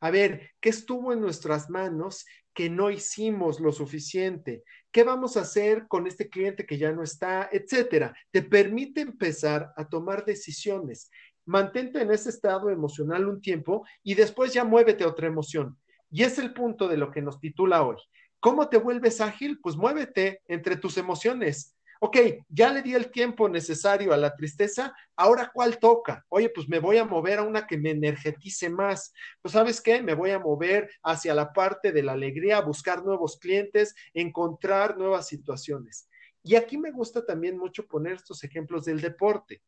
A 0.01 0.11
ver, 0.11 0.51
¿qué 0.61 0.69
estuvo 0.69 1.13
en 1.13 1.21
nuestras 1.21 1.71
manos 1.71 2.27
que 2.53 2.69
no 2.69 2.91
hicimos 2.91 3.61
lo 3.61 3.73
suficiente? 3.73 4.65
¿Qué 4.91 5.05
vamos 5.05 5.37
a 5.37 5.43
hacer 5.43 5.87
con 5.89 6.07
este 6.07 6.29
cliente 6.29 6.67
que 6.67 6.79
ya 6.79 6.93
no 6.93 7.03
está? 7.03 7.49
Etcétera. 7.53 8.15
Te 8.31 8.43
permite 8.43 9.03
empezar 9.03 9.73
a 9.77 9.89
tomar 9.89 10.25
decisiones. 10.25 11.11
Mantente 11.45 12.01
en 12.01 12.11
ese 12.11 12.31
estado 12.31 12.71
emocional 12.71 13.27
un 13.29 13.41
tiempo 13.41 13.87
y 14.03 14.15
después 14.15 14.53
ya 14.53 14.65
muévete 14.65 15.05
a 15.05 15.09
otra 15.09 15.29
emoción. 15.29 15.79
Y 16.11 16.23
es 16.23 16.39
el 16.39 16.53
punto 16.53 16.89
de 16.89 16.97
lo 16.97 17.11
que 17.11 17.23
nos 17.23 17.41
titula 17.41 17.83
hoy. 17.83 17.97
¿Cómo 18.41 18.69
te 18.69 18.79
vuelves 18.79 19.21
ágil? 19.21 19.61
Pues 19.61 19.77
muévete 19.77 20.41
entre 20.47 20.77
tus 20.77 20.97
emociones 20.97 21.76
ok, 22.01 22.17
ya 22.49 22.73
le 22.73 22.83
di 22.83 22.95
el 22.95 23.11
tiempo 23.11 23.49
necesario 23.49 24.13
a 24.13 24.17
la 24.17 24.35
tristeza, 24.35 24.95
ahora 25.17 25.51
cuál 25.53 25.79
toca? 25.79 26.25
Oye, 26.29 26.51
pues 26.51 26.69
me 26.69 26.79
voy 26.79 26.99
a 26.99 27.05
mover 27.05 27.39
a 27.39 27.43
una 27.43 27.67
que 27.67 27.79
me 27.79 27.91
energetice 27.91 28.69
más. 28.69 29.13
Pues 29.43 29.53
sabes 29.53 29.81
qué, 29.81 30.03
me 30.03 30.15
voy 30.15 30.31
a 30.31 30.39
mover 30.39 30.91
hacia 31.03 31.35
la 31.35 31.53
parte 31.53 31.93
de 31.93 32.03
la 32.03 32.13
alegría, 32.13 32.61
buscar 32.61 33.05
nuevos 33.05 33.39
clientes, 33.39 33.95
encontrar 34.15 34.97
nuevas 34.97 35.27
situaciones. 35.27 36.09
Y 36.43 36.55
aquí 36.55 36.79
me 36.79 36.93
gusta 36.93 37.25
también 37.25 37.59
mucho 37.59 37.87
poner 37.87 38.15
estos 38.15 38.45
ejemplos 38.45 38.85
del 38.85 39.01
deporte. 39.01 39.63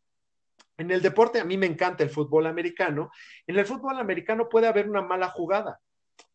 En 0.76 0.90
el 0.92 1.02
deporte 1.02 1.40
a 1.40 1.44
mí 1.44 1.56
me 1.56 1.66
encanta 1.66 2.04
el 2.04 2.10
fútbol 2.10 2.46
americano. 2.46 3.10
En 3.46 3.58
el 3.58 3.66
fútbol 3.66 3.98
americano 3.98 4.48
puede 4.48 4.68
haber 4.68 4.88
una 4.88 5.02
mala 5.02 5.28
jugada 5.28 5.80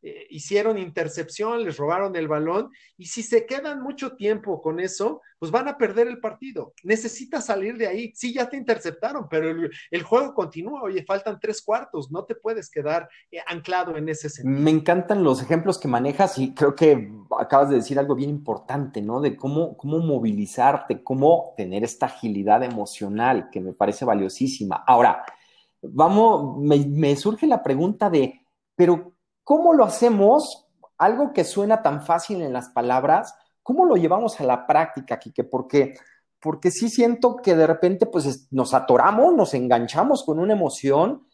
eh, 0.05 0.27
hicieron 0.31 0.77
intercepción, 0.77 1.63
les 1.63 1.77
robaron 1.77 2.13
el 2.17 2.27
balón 2.27 2.71
y 2.97 3.05
si 3.05 3.23
se 3.23 3.45
quedan 3.45 3.81
mucho 3.81 4.17
tiempo 4.17 4.61
con 4.61 4.81
eso, 4.81 5.21
pues 5.39 5.49
van 5.49 5.69
a 5.69 5.77
perder 5.77 6.07
el 6.07 6.19
partido. 6.19 6.73
Necesitas 6.83 7.45
salir 7.45 7.77
de 7.77 7.87
ahí. 7.87 8.11
Sí, 8.13 8.33
ya 8.33 8.49
te 8.49 8.57
interceptaron, 8.57 9.27
pero 9.29 9.49
el, 9.91 10.03
juego 10.03 10.33
continúa. 10.33 10.83
Oye, 10.83 11.05
faltan 11.05 11.39
tres 11.39 11.61
cuartos, 11.61 12.11
no 12.11 12.25
te 12.25 12.35
puedes 12.35 12.69
quedar 12.69 13.07
eh, 13.31 13.39
anclado 13.47 13.95
en 13.95 14.09
ese 14.09 14.29
sentido. 14.29 14.61
Me 14.61 14.71
encantan 14.71 15.23
los 15.23 15.41
ejemplos 15.41 15.79
que 15.79 15.87
manejas 15.87 16.37
y 16.37 16.53
creo 16.53 16.75
que 16.75 17.09
acabas 17.39 17.69
de 17.69 17.75
decir 17.75 17.97
algo 17.97 18.13
bien 18.13 18.29
importante, 18.29 19.01
¿no? 19.01 19.21
De 19.21 19.37
cómo, 19.37 19.77
cómo 19.77 19.99
movilizarte, 19.99 21.01
cómo 21.01 21.53
tener 21.55 21.85
esta 21.85 22.07
agilidad 22.07 22.61
emocional 22.61 23.49
que 23.51 23.61
me 23.61 23.71
parece 23.71 24.03
valiosísima. 24.03 24.83
Ahora, 24.85 25.23
vamos, 25.81 26.57
me, 26.59 26.77
me 26.85 27.15
surge 27.15 27.47
la 27.47 27.63
pregunta 27.63 28.09
de, 28.09 28.41
pero 28.75 29.12
¿Cómo 29.43 29.73
lo 29.73 29.83
hacemos? 29.83 30.67
Algo 30.97 31.33
que 31.33 31.43
suena 31.43 31.81
tan 31.81 32.01
fácil 32.05 32.41
en 32.41 32.53
las 32.53 32.69
palabras, 32.69 33.35
¿cómo 33.61 33.85
lo 33.85 33.95
llevamos 33.95 34.39
a 34.39 34.43
la 34.43 34.67
práctica, 34.67 35.19
Kike? 35.19 35.43
Porque, 35.43 35.97
porque 36.39 36.71
sí 36.71 36.89
siento 36.89 37.37
que 37.37 37.55
de 37.55 37.67
repente 37.67 38.05
pues 38.05 38.47
nos 38.51 38.73
atoramos, 38.73 39.33
nos 39.33 39.53
enganchamos 39.53 40.23
con 40.23 40.39
una 40.39 40.53
emoción 40.53 41.25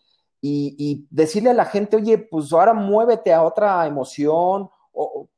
y, 0.41 1.05
decirle 1.09 1.49
a 1.49 1.53
la 1.53 1.65
gente, 1.65 1.97
oye, 1.97 2.17
pues 2.17 2.53
ahora 2.53 2.73
muévete 2.73 3.33
a 3.33 3.43
otra 3.43 3.85
emoción, 3.85 4.69
o, 4.93 5.29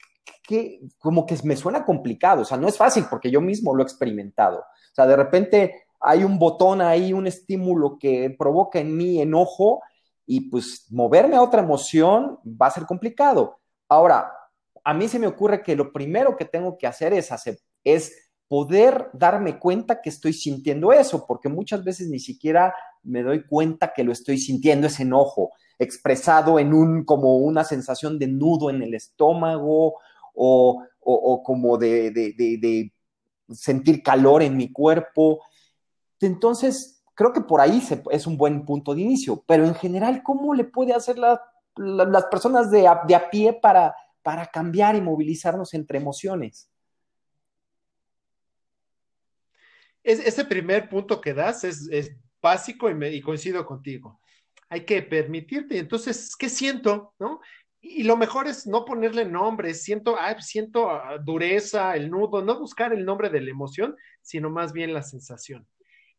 que 0.44 0.82
como 1.00 1.26
que 1.26 1.38
me 1.44 1.56
suena 1.56 1.86
complicado, 1.86 2.42
o 2.42 2.46
sea, 2.46 2.58
no 2.58 2.68
es 2.68 2.78
fácil 2.78 3.06
porque 3.10 3.32
yo 3.32 3.42
mismo 3.42 3.74
lo 3.74 3.82
he 3.82 3.86
experimentado. 3.86 4.60
O 4.60 4.96
sea, 4.96 5.08
de 5.08 5.16
repente 5.16 5.86
hay 6.00 6.24
un 6.24 6.38
botón 6.38 6.82
ahí, 6.82 7.14
un 7.14 7.28
estímulo 7.28 7.98
que 8.00 8.36
provoca 8.38 8.80
en 8.80 8.96
mí 8.96 9.22
enojo 9.22 9.82
y 10.26 10.50
pues 10.50 10.88
moverme 10.92 11.36
a 11.36 11.42
otra 11.42 11.62
emoción 11.62 12.40
va 12.46 12.68
a 12.68 12.72
ser 12.72 12.86
complicado. 12.86 13.60
Ahora, 13.88 14.32
a 14.84 14.94
mí 14.94 15.08
se 15.08 15.20
me 15.20 15.28
ocurre 15.28 15.62
que 15.64 15.76
lo 15.76 15.92
primero 15.92 16.36
que 16.36 16.46
tengo 16.46 16.78
que 16.78 16.88
hacer 16.88 17.14
es, 17.14 18.28
poder 18.48 19.10
darme 19.14 19.58
cuenta 19.60 20.02
que 20.02 20.10
estoy 20.10 20.34
sintiendo 20.34 20.92
eso, 20.92 21.26
porque 21.26 21.48
muchas 21.48 21.86
veces 21.86 22.10
ni 22.10 22.20
siquiera 22.20 22.76
me 23.02 23.24
doy 23.24 23.46
cuenta 23.46 23.94
que 23.96 24.04
lo 24.04 24.12
estoy 24.12 24.38
sintiendo, 24.38 24.88
ese 24.88 25.04
enojo, 25.04 25.52
expresado 25.80 26.60
en 26.60 26.74
un, 26.74 27.06
como 27.06 27.38
una 27.38 27.64
sensación 27.64 28.20
de 28.20 28.28
nudo 28.28 28.70
en 28.70 28.82
el 28.82 28.94
estómago 28.94 29.96
o, 30.34 30.84
o, 31.00 31.44
como 31.44 31.78
de 31.78 32.92
sentir 33.54 34.04
calor 34.04 34.44
en 34.44 34.58
mi 34.58 34.72
cuerpo. 34.72 35.40
Entonces, 36.20 37.01
creo 37.22 37.34
que 37.34 37.42
por 37.42 37.62
ahí 37.62 37.84
es 38.10 38.26
un 38.26 38.36
buen 38.36 38.66
punto 38.66 38.96
de 38.96 39.02
inicio, 39.02 39.44
pero 39.48 39.64
en 39.64 39.76
general, 39.76 40.24
¿cómo 40.24 40.56
le 40.56 40.64
puede 40.64 40.92
hacer 40.92 41.20
las 41.20 42.26
personas 42.32 42.72
de 42.72 42.88
a, 42.88 43.30
pie 43.30 43.54
para, 43.54 43.96
para 44.24 44.48
cambiar 44.48 44.96
y 44.96 45.02
movilizarnos 45.02 45.76
entre 45.76 46.00
emociones? 46.00 46.68
ese 50.04 50.46
primer 50.46 50.90
punto 50.90 51.22
que 51.22 51.36
das 51.36 51.64
es, 51.64 52.12
básico 52.42 52.90
y, 52.90 53.06
y, 53.06 53.22
coincido 53.22 53.64
contigo. 53.68 54.20
Hay 54.68 54.84
que 54.84 55.04
permitirte. 55.04 55.78
Entonces, 55.78 56.36
¿qué 56.36 56.50
siento? 56.50 57.14
¿No? 57.20 57.40
Y 57.80 58.02
lo 58.02 58.18
mejor 58.18 58.48
es 58.48 58.66
no 58.66 58.84
ponerle 58.84 59.26
nombre. 59.26 59.76
Siento, 59.76 60.16
siento 60.40 60.90
ah, 60.90 61.20
dureza, 61.20 61.96
el 61.96 62.10
nudo, 62.10 62.42
no 62.42 62.60
buscar 62.60 62.94
el 62.94 63.06
nombre 63.06 63.30
de 63.30 63.42
la 63.42 63.52
emoción, 63.52 63.96
sino 64.24 64.50
más 64.50 64.74
bien 64.74 64.92
la 64.92 65.04
sensación. 65.04 65.68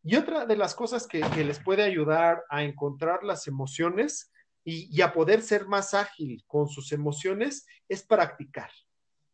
Y 0.05 0.17
otra 0.17 0.47
de 0.47 0.57
las 0.57 0.75
cosas 0.75 1.07
que, 1.07 1.21
les 1.21 1.61
puede 1.61 1.83
ayudar 1.83 2.45
a 2.51 2.65
encontrar 2.65 3.23
las 3.23 3.47
emociones 3.47 4.33
y, 4.65 5.01
a 5.01 5.13
poder 5.13 5.43
ser 5.43 5.67
más 5.67 5.95
ágil 5.95 6.43
con 6.47 6.69
sus 6.69 6.93
emociones 6.93 7.67
es 7.89 8.03
practicar. 8.03 8.71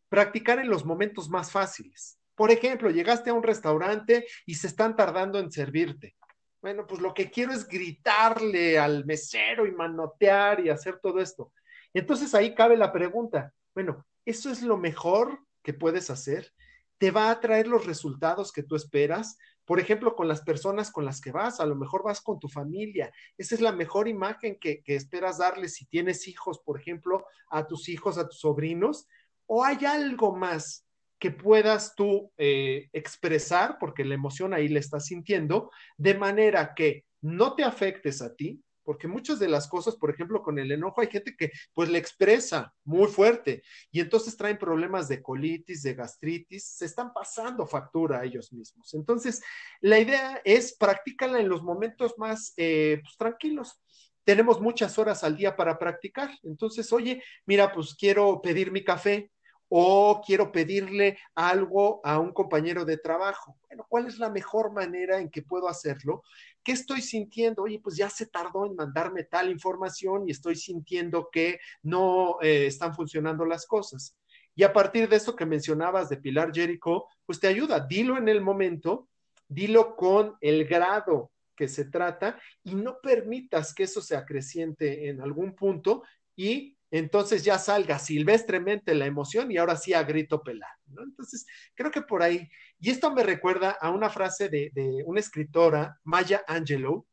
Practicar 0.09 0.59
en 0.59 0.69
los 0.69 0.85
momentos 0.85 1.29
más 1.29 1.51
fáciles. 1.51 2.19
Por 2.35 2.51
ejemplo, 2.51 2.89
llegaste 2.89 3.31
a 3.31 3.33
un 3.33 3.43
restaurante 3.43 4.25
y 4.45 4.55
se 4.55 4.67
están 4.67 4.95
tardando 4.95 5.39
en 5.39 5.51
servirte. 5.51 6.15
Bueno, 6.61 6.85
pues 6.85 7.01
lo 7.01 7.13
que 7.13 7.31
quiero 7.31 7.51
es 7.51 7.67
gritarle 7.67 8.77
al 8.77 9.05
mesero 9.05 9.65
y 9.65 9.71
manotear 9.71 10.59
y 10.59 10.69
hacer 10.69 10.99
todo 10.99 11.19
esto. 11.19 11.51
Entonces 11.93 12.35
ahí 12.35 12.53
cabe 12.53 12.77
la 12.77 12.91
pregunta, 12.91 13.53
bueno, 13.73 14.05
¿eso 14.25 14.51
es 14.51 14.61
lo 14.61 14.77
mejor 14.77 15.39
que 15.63 15.73
puedes 15.73 16.09
hacer? 16.09 16.53
¿Te 16.97 17.11
va 17.11 17.31
a 17.31 17.39
traer 17.39 17.67
los 17.67 17.85
resultados 17.85 18.51
que 18.51 18.63
tú 18.63 18.75
esperas? 18.75 19.37
Por 19.69 19.79
ejemplo, 19.79 20.15
con 20.15 20.27
las 20.27 20.41
personas 20.41 20.89
con 20.89 21.05
las 21.05 21.21
que 21.21 21.31
vas, 21.31 21.59
a 21.59 21.65
lo 21.67 21.75
mejor 21.75 22.01
vas 22.03 22.21
con 22.21 22.39
tu 22.39 22.47
familia. 22.47 23.13
Esa 23.37 23.53
es 23.53 23.61
la 23.61 23.71
mejor 23.71 24.07
imagen 24.07 24.57
que, 24.59 24.81
esperas 24.87 25.37
darle 25.37 25.69
si 25.69 25.85
tienes 25.85 26.27
hijos, 26.27 26.59
por 26.65 26.79
ejemplo, 26.79 27.23
a 27.51 27.67
tus 27.67 27.87
hijos, 27.87 28.17
a 28.17 28.27
tus 28.27 28.39
sobrinos. 28.39 29.07
¿O 29.45 29.63
hay 29.63 29.85
algo 29.85 30.35
más 30.35 30.87
que 31.19 31.29
puedas 31.29 31.93
tú 31.93 32.31
eh, 32.39 32.89
expresar, 32.93 33.77
porque 33.79 34.03
la 34.05 34.15
emoción 34.15 34.55
ahí 34.55 34.69
la 34.69 34.79
estás 34.79 35.05
sintiendo, 35.05 35.69
de 35.97 36.15
manera 36.15 36.73
que 36.73 37.05
no 37.21 37.53
te 37.53 37.63
afectes 37.63 38.23
a 38.23 38.35
ti, 38.35 38.63
porque 38.89 39.07
muchas 39.07 39.37
de 39.37 39.47
las 39.47 39.67
cosas, 39.67 39.95
por 39.95 40.09
ejemplo, 40.09 40.41
con 40.41 40.57
el 40.57 40.71
enojo 40.71 40.99
hay 40.99 41.11
gente 41.11 41.35
que 41.37 41.51
pues 41.75 41.89
le 41.89 41.99
expresa 41.99 42.73
muy 42.83 43.07
fuerte 43.07 43.61
y 43.91 43.99
entonces 43.99 44.35
traen 44.35 44.57
problemas 44.57 45.07
de 45.07 45.21
colitis, 45.21 45.83
de 45.83 45.93
gastritis, 45.93 46.65
se 46.65 46.85
están 46.85 47.13
pasando 47.13 47.67
factura 47.67 48.21
a 48.21 48.25
ellos 48.25 48.51
mismos. 48.51 48.91
Entonces, 48.95 49.43
la 49.79 49.99
idea 49.99 50.41
es 50.43 50.75
practícala 50.75 51.39
en 51.39 51.49
los 51.49 51.61
momentos 51.61 52.15
más 52.17 52.51
eh, 52.57 52.97
pues, 53.03 53.15
tranquilos 53.15 53.79
tenemos 54.23 54.59
muchas 54.59 54.97
horas 54.97 55.23
al 55.23 55.37
día 55.37 55.55
para 55.55 55.77
practicar. 55.77 56.31
Entonces, 56.41 56.91
oye, 56.91 57.23
mira, 57.45 57.71
pues 57.71 57.93
quiero 57.93 58.41
pedir 58.41 58.71
mi 58.71 58.83
café 58.83 59.31
o 59.69 60.21
quiero 60.25 60.51
pedirle 60.51 61.19
algo 61.35 62.01
a 62.03 62.19
un 62.19 62.33
compañero 62.33 62.85
de 62.85 62.97
trabajo. 62.97 63.55
Bueno, 63.67 63.85
¿cuál 63.87 64.07
es 64.07 64.17
la 64.17 64.29
mejor 64.29 64.73
manera 64.73 65.19
en 65.19 65.29
que 65.29 65.43
puedo 65.43 65.67
hacerlo? 65.67 66.23
¿Qué 66.63 66.73
estoy 66.73 67.01
sintiendo? 67.01 67.63
Oye, 67.63 67.79
pues 67.79 67.95
ya 67.95 68.09
se 68.09 68.25
tardó 68.25 68.65
en 68.65 68.75
mandarme 68.75 69.23
tal 69.23 69.49
información 69.49 70.27
y 70.27 70.31
estoy 70.31 70.55
sintiendo 70.55 71.29
que 71.31 71.59
no 71.83 72.37
eh, 72.41 72.67
están 72.67 72.93
funcionando 72.95 73.45
las 73.45 73.65
cosas. 73.65 74.15
Y 74.55 74.63
a 74.63 74.73
partir 74.73 75.07
de 75.07 75.15
eso 75.15 75.35
que 75.35 75.45
mencionabas 75.45 76.09
de 76.09 76.17
Pilar 76.17 76.51
Jericho, 76.53 77.05
pues 77.25 77.39
te 77.39 77.47
ayuda, 77.47 77.79
dilo 77.79 78.17
en 78.17 78.27
el 78.27 78.41
momento, 78.41 79.07
dilo 79.47 79.95
con 79.95 80.35
el 80.41 80.65
grado 80.65 81.31
que 81.55 81.67
se 81.67 81.85
trata 81.85 82.39
y 82.63 82.75
no 82.75 82.99
permitas 83.01 83.73
que 83.73 83.83
eso 83.83 84.01
se 84.01 84.15
acreciente 84.15 85.09
en 85.09 85.21
algún 85.21 85.55
punto 85.55 86.03
y 86.35 86.77
entonces 86.91 87.43
ya 87.43 87.59
salga 87.59 87.99
silvestremente 87.99 88.95
la 88.95 89.05
emoción 89.05 89.51
y 89.51 89.57
ahora 89.57 89.75
sí 89.75 89.93
a 89.93 90.03
grito 90.03 90.41
pelar. 90.41 90.71
Entonces, 90.97 91.45
creo 91.75 91.91
que 91.91 92.01
por 92.01 92.23
ahí, 92.23 92.49
y 92.79 92.89
esto 92.89 93.13
me 93.13 93.23
recuerda 93.23 93.71
a 93.71 93.91
una 93.91 94.09
frase 94.09 94.49
de, 94.49 95.03
una 95.05 95.19
escritora, 95.19 95.99
Maya 96.03 96.43
Angelou, 96.47 97.05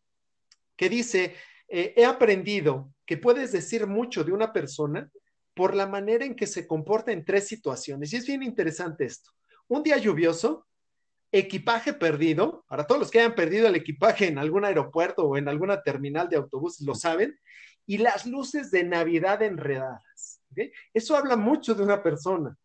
que 0.76 0.88
dice, 0.88 1.34
eh, 1.68 1.94
he 1.96 2.04
aprendido 2.04 2.92
que 3.04 3.16
puedes 3.16 3.52
decir 3.52 3.86
mucho 3.86 4.24
de 4.24 4.32
una 4.32 4.52
persona 4.52 5.10
por 5.54 5.74
la 5.74 5.86
manera 5.86 6.24
en 6.24 6.36
que 6.36 6.46
se 6.46 6.66
comporta 6.66 7.12
en 7.12 7.24
tres 7.24 7.48
situaciones. 7.48 8.12
Y 8.12 8.16
es 8.16 8.26
bien 8.26 8.42
interesante 8.42 9.04
esto. 9.04 9.30
Un 9.68 9.82
día 9.82 9.96
lluvioso, 9.96 10.66
equipaje 11.32 11.92
perdido, 11.92 12.64
para 12.68 12.86
todos 12.86 13.00
los 13.00 13.10
que 13.10 13.20
hayan 13.20 13.34
perdido 13.34 13.66
el 13.66 13.74
equipaje 13.74 14.26
en 14.26 14.38
algún 14.38 14.64
aeropuerto 14.64 15.24
o 15.24 15.36
en 15.36 15.48
alguna 15.48 15.82
terminal 15.82 16.28
de 16.28 16.36
autobuses 16.36 16.86
lo 16.86 16.94
saben, 16.94 17.38
y 17.86 17.98
las 17.98 18.26
luces 18.26 18.70
de 18.70 18.84
Navidad 18.84 19.42
enredadas. 19.42 20.40
Eso 20.92 21.16
habla 21.16 21.36
mucho 21.36 21.74
de 21.74 21.82
una 21.82 22.02
persona. 22.02 22.56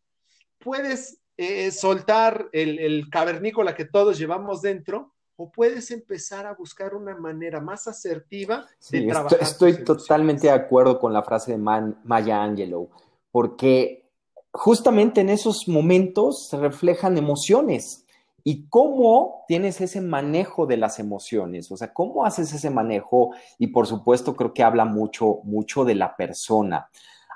Puedes 0.60 1.19
eh, 1.38 1.71
soltar 1.71 2.49
el, 2.51 3.10
cavernícola 3.10 3.75
que 3.75 3.86
todos 3.86 4.17
llevamos 4.17 4.62
dentro 4.62 5.13
o 5.36 5.51
puedes 5.51 5.91
empezar 5.91 6.45
a 6.45 6.53
buscar 6.53 6.93
una 6.93 7.15
manera 7.15 7.60
más 7.60 7.88
asertiva 7.88 8.67
de 8.89 9.07
trabajar. 9.07 9.39
Estoy, 9.41 9.84
totalmente 9.84 10.47
de 10.47 10.53
acuerdo 10.53 10.99
con 10.99 11.13
la 11.13 11.23
frase 11.23 11.53
de 11.53 11.57
Maya 11.57 12.43
Angelou, 12.43 12.89
porque 13.31 14.10
justamente 14.51 15.21
en 15.21 15.29
esos 15.29 15.67
momentos 15.67 16.47
se 16.49 16.57
reflejan 16.57 17.17
emociones 17.17 18.01
y 18.43 18.67
cómo 18.67 19.43
tienes 19.47 19.82
ese 19.82 20.01
manejo 20.01 20.65
de 20.65 20.77
las 20.77 20.99
emociones, 20.99 21.71
o 21.71 21.77
sea, 21.77 21.93
cómo 21.93 22.25
haces 22.25 22.54
ese 22.54 22.69
manejo 22.69 23.34
y 23.58 23.67
por 23.67 23.88
supuesto 23.88 24.36
creo 24.36 24.54
que 24.54 24.63
habla 24.63 24.86
mucho, 24.86 25.39
mucho 25.43 25.86
de 25.86 25.95
la 25.95 26.15
persona. 26.15 26.89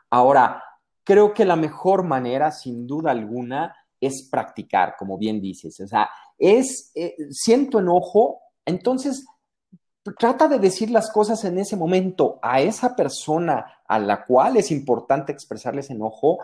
Ahora, 0.09 0.63
creo 1.03 1.33
que 1.33 1.45
la 1.45 1.55
mejor 1.55 2.03
manera, 2.03 2.51
sin 2.51 2.87
duda 2.87 3.11
alguna, 3.11 3.75
es 3.99 4.27
practicar, 4.29 4.95
como 4.97 5.17
bien 5.17 5.41
dices, 5.41 5.79
o 5.79 5.87
sea, 5.87 6.09
es, 6.37 6.91
eh, 6.95 7.15
siento 7.31 7.79
enojo, 7.79 8.41
entonces 8.65 9.25
trata 10.19 10.47
de 10.47 10.59
decir 10.59 10.91
las 10.91 11.11
cosas 11.11 11.43
en 11.45 11.57
ese 11.57 11.75
momento 11.75 12.39
a 12.41 12.61
esa 12.61 12.95
persona 12.95 13.65
a 13.87 13.97
la 13.99 14.25
cual 14.25 14.57
es 14.57 14.69
importante 14.71 15.31
expresarles 15.31 15.89
enojo 15.89 16.39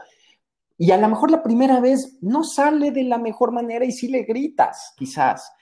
y 0.81 0.89
a 0.89 0.97
lo 0.97 1.07
mejor 1.07 1.29
la 1.29 1.43
primera 1.43 1.79
vez 1.79 2.17
no 2.21 2.43
sale 2.43 2.89
de 2.89 3.03
la 3.03 3.19
mejor 3.19 3.51
manera 3.51 3.85
y 3.85 3.91
sí 3.91 4.07
le 4.07 4.23
gritas, 4.23 4.95
quizás. 4.97 5.53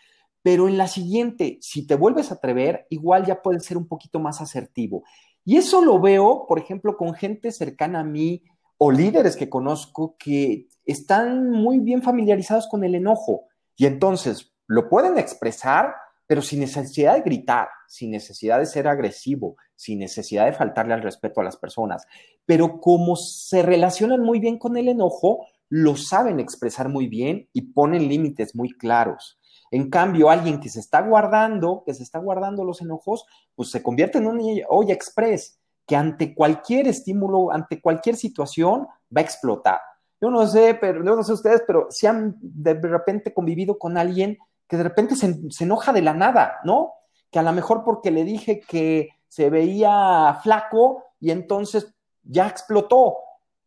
Pero 0.42 0.70
en 0.70 0.78
la 0.78 0.88
siguiente, 0.88 1.58
si 1.60 1.86
te 1.86 1.96
vuelves 1.96 2.32
a 2.32 2.36
atrever, 2.36 2.88
igual 2.90 3.26
ya 3.26 3.42
puedes 3.42 3.66
ser 3.66 3.76
un 3.76 3.86
poquito 3.86 4.20
más 4.20 4.40
asertivo. 4.40 5.04
Y 5.44 5.58
eso 5.58 5.84
lo 5.84 6.00
veo, 6.00 6.46
por 6.48 6.58
ejemplo, 6.58 6.96
con 6.96 7.14
gente 7.14 7.52
cercana 7.52 8.00
a 8.00 8.04
mí 8.06 8.44
o 8.78 8.92
líderes 8.92 9.36
que 9.36 9.50
conozco 9.50 10.16
que 10.18 10.70
están 10.86 11.52
muy 11.52 11.80
bien 11.80 12.02
familiarizados 12.02 12.70
con 12.70 12.86
el 12.86 12.96
enojo 12.96 13.44
y 13.76 13.88
entonces 13.88 14.54
lo 14.68 14.88
pueden 14.88 15.18
expresar, 15.18 15.96
pero 16.30 16.44
sin 16.44 16.60
necesidad 16.60 17.16
de 17.16 17.22
gritar, 17.22 17.70
sin 17.88 18.12
necesidad 18.12 18.60
de 18.60 18.68
ser 18.68 18.88
agresivo, 18.88 19.58
sin 19.76 19.98
necesidad 19.98 20.46
de 20.46 20.54
faltarle 20.54 20.94
al 20.94 21.02
respeto 21.02 21.42
a 21.42 21.44
las 21.44 21.58
personas. 21.58 22.06
Pero 22.46 22.80
como 22.80 23.16
se 23.16 23.64
relacionan 23.64 24.22
muy 24.22 24.40
bien 24.40 24.60
con 24.60 24.78
el 24.78 24.90
enojo, 24.90 25.48
lo 25.70 25.96
saben 25.96 26.40
expresar 26.40 26.88
muy 26.88 27.08
bien 27.08 27.50
y 27.52 27.74
ponen 27.74 28.08
límites 28.08 28.54
muy 28.54 28.70
claros. 28.70 29.40
En 29.72 29.90
cambio, 29.90 30.30
alguien 30.30 30.60
que 30.60 30.70
se 30.70 30.82
está 30.82 31.02
guardando, 31.02 31.82
que 31.84 31.96
se 31.96 32.04
está 32.04 32.20
guardando 32.20 32.64
los 32.64 32.80
enojos, 32.80 33.26
pues 33.56 33.72
se 33.72 33.82
convierte 33.82 34.20
en 34.20 34.28
un 34.28 34.40
olla 34.70 34.94
express, 34.94 35.58
que 35.88 35.96
ante 35.96 36.36
cualquier 36.36 36.88
estímulo, 36.88 37.52
ante 37.52 37.82
cualquier 37.82 38.16
situación, 38.16 38.82
va 38.86 39.22
a 39.22 39.26
explotar. 39.26 39.80
Yo 40.22 40.30
no 40.30 40.46
sé, 40.46 40.78
pero 40.80 41.02
no 41.02 41.24
sé 41.24 41.34
ustedes, 41.34 41.64
pero 41.66 41.88
si 41.90 42.06
han 42.06 42.36
de 42.40 42.76
repente 42.76 43.34
convivido 43.34 43.80
con 43.80 43.98
alguien 43.98 44.38
que 44.70 44.78
de 44.78 44.84
repente 44.84 45.16
se, 45.16 45.64
enoja 45.64 45.92
de 45.92 46.04
la 46.04 46.14
nada, 46.14 46.60
¿no? 46.64 46.94
Que 47.32 47.40
a 47.40 47.44
lo 47.44 47.52
mejor 47.52 47.84
porque 47.84 48.12
le 48.12 48.24
dije 48.24 48.62
que 48.62 49.10
se 49.28 49.50
veía 49.50 50.40
flaco 50.44 51.06
y 51.20 51.32
entonces 51.32 51.94
ya 52.24 52.48
explotó. 52.48 53.16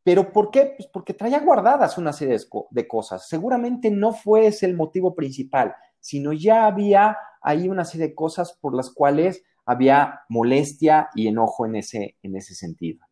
¿Pero 0.05 0.33
por 0.33 0.51
qué? 0.51 0.75
Pues 0.77 0.89
porque 0.93 1.13
traía 1.13 1.41
guardadas 1.41 1.99
una 1.99 2.13
serie 2.13 2.39
de 2.71 2.89
cosas. 2.89 3.29
Seguramente 3.29 3.91
no 3.91 4.13
fue 4.13 4.47
ese 4.47 4.67
el 4.67 4.77
motivo 4.77 5.15
principal, 5.15 5.75
sino 5.99 6.33
ya 6.33 6.67
había 6.67 7.19
ahí 7.41 7.69
una 7.69 7.85
serie 7.85 8.09
de 8.09 8.15
cosas 8.15 8.57
por 8.61 8.75
las 8.75 8.91
cuales 8.91 9.43
había 9.67 10.21
molestia 10.29 11.09
y 11.17 11.27
enojo 11.27 11.67
en 11.67 11.77
ese, 11.77 12.17
en 12.23 12.37
ese 12.37 12.55
sentido. 12.55 13.05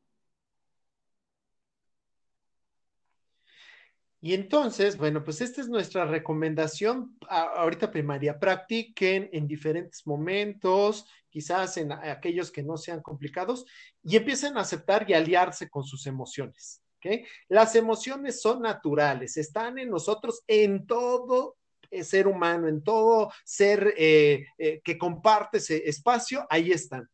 Y 4.23 4.35
entonces, 4.35 4.99
bueno, 4.99 5.25
pues 5.25 5.41
esta 5.41 5.63
es 5.63 5.69
nuestra 5.69 6.05
recomendación. 6.05 7.17
ahorita 7.29 7.91
primaria, 7.91 8.39
practiquen 8.39 9.31
en 9.33 9.47
diferentes 9.47 10.07
momentos, 10.07 11.07
quizás 11.31 11.77
en 11.79 11.93
aquellos 11.93 12.51
que 12.51 12.63
no 12.63 12.77
sean 12.77 13.01
complicados, 13.01 13.65
y 14.03 14.17
empiecen 14.17 14.59
a 14.59 14.61
aceptar 14.61 15.09
y 15.09 15.15
aliarse 15.15 15.71
con 15.71 15.85
sus 15.85 16.07
emociones. 16.07 16.83
¿okay? 16.99 17.25
Las 17.49 17.75
emociones 17.77 18.43
son 18.43 18.61
naturales, 18.61 19.39
están 19.39 19.79
en 19.79 19.89
nosotros 19.89 20.43
en 20.47 20.87
todo 20.87 21.57
eh, 21.91 22.05
ser 22.05 22.27
humano, 22.27 22.69
en 22.69 22.83
todo 22.83 23.33
ser 23.45 23.95
eh, 23.97 24.45
eh, 24.59 24.83
que 24.85 24.99
comparte 24.99 25.59
ese 25.59 25.89
espacio, 25.89 26.47
ahí 26.51 26.73
están. 26.73 27.09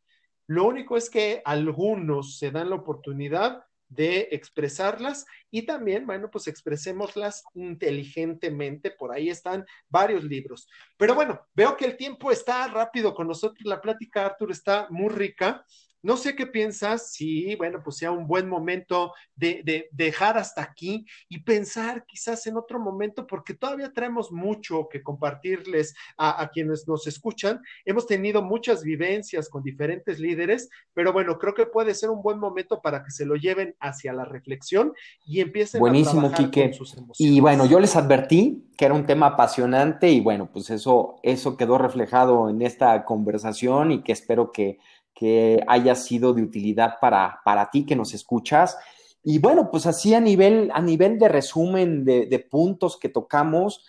Lo 0.48 0.66
único 0.66 0.96
es 0.96 1.08
que 1.08 1.40
algunos 1.44 2.38
se 2.38 2.50
dan 2.50 2.70
la 2.70 2.76
oportunidad 2.76 3.64
de 3.88 4.28
expresarlas 4.32 5.26
y 5.50 5.62
también, 5.62 6.06
bueno, 6.06 6.30
pues 6.30 6.46
expresémoslas 6.48 7.44
inteligentemente. 7.54 8.90
Por 8.90 9.12
ahí 9.12 9.30
están 9.30 9.64
varios 9.88 10.24
libros. 10.24 10.68
Pero 10.96 11.14
bueno, 11.14 11.40
veo 11.54 11.76
que 11.76 11.84
el 11.84 11.96
tiempo 11.96 12.30
está 12.30 12.66
rápido 12.68 13.14
con 13.14 13.28
nosotros. 13.28 13.64
La 13.64 13.80
plática, 13.80 14.26
Arthur, 14.26 14.50
está 14.50 14.86
muy 14.90 15.08
rica. 15.10 15.64
No 16.06 16.16
sé 16.16 16.36
qué 16.36 16.46
piensas, 16.46 17.10
si, 17.10 17.56
bueno, 17.56 17.80
pues 17.82 17.96
sea 17.96 18.12
un 18.12 18.28
buen 18.28 18.48
momento 18.48 19.12
de, 19.34 19.88
dejar 19.90 20.38
hasta 20.38 20.62
aquí 20.62 21.04
y 21.28 21.40
pensar 21.40 22.04
quizás 22.06 22.46
en 22.46 22.56
otro 22.56 22.78
momento, 22.78 23.26
porque 23.26 23.54
todavía 23.54 23.92
traemos 23.92 24.30
mucho 24.30 24.88
que 24.88 25.02
compartirles 25.02 25.96
a, 26.16 26.48
quienes 26.52 26.86
nos 26.86 27.08
escuchan. 27.08 27.60
Hemos 27.84 28.06
tenido 28.06 28.40
muchas 28.40 28.84
vivencias 28.84 29.48
con 29.48 29.64
diferentes 29.64 30.20
líderes, 30.20 30.70
pero 30.94 31.12
bueno, 31.12 31.38
creo 31.38 31.54
que 31.54 31.66
puede 31.66 31.92
ser 31.92 32.10
un 32.10 32.22
buen 32.22 32.38
momento 32.38 32.80
para 32.80 33.02
que 33.02 33.10
se 33.10 33.26
lo 33.26 33.34
lleven 33.34 33.74
hacia 33.80 34.12
la 34.12 34.24
reflexión 34.24 34.92
y 35.24 35.40
empiecen 35.40 35.80
Buenísimo, 35.80 36.28
a 36.28 36.30
trabajar 36.30 36.52
con 36.52 36.72
sus 36.72 36.96
emociones. 36.96 37.16
Y 37.18 37.40
bueno, 37.40 37.66
yo 37.66 37.80
les 37.80 37.96
advertí 37.96 38.70
que 38.76 38.84
era 38.84 38.94
un 38.94 39.06
tema 39.06 39.26
apasionante 39.26 40.08
y 40.08 40.20
bueno, 40.20 40.50
pues 40.52 40.70
eso, 40.70 41.18
eso 41.24 41.56
quedó 41.56 41.78
reflejado 41.78 42.48
en 42.48 42.62
esta 42.62 43.04
conversación 43.04 43.90
y 43.90 44.02
que 44.02 44.12
espero 44.12 44.52
que 44.52 44.78
que 45.16 45.64
haya 45.66 45.94
sido 45.94 46.34
de 46.34 46.42
utilidad 46.42 46.96
para, 47.00 47.40
para 47.42 47.70
ti 47.70 47.86
que 47.86 47.96
nos 47.96 48.12
escuchas. 48.12 48.76
Y 49.24 49.38
bueno, 49.38 49.70
pues 49.70 49.86
así 49.86 50.14
a 50.14 50.20
nivel, 50.20 50.70
a 50.74 50.82
nivel 50.82 51.18
de 51.18 51.28
resumen 51.28 52.04
de, 52.04 52.46
puntos 52.50 52.98
que 52.98 53.08
tocamos, 53.08 53.84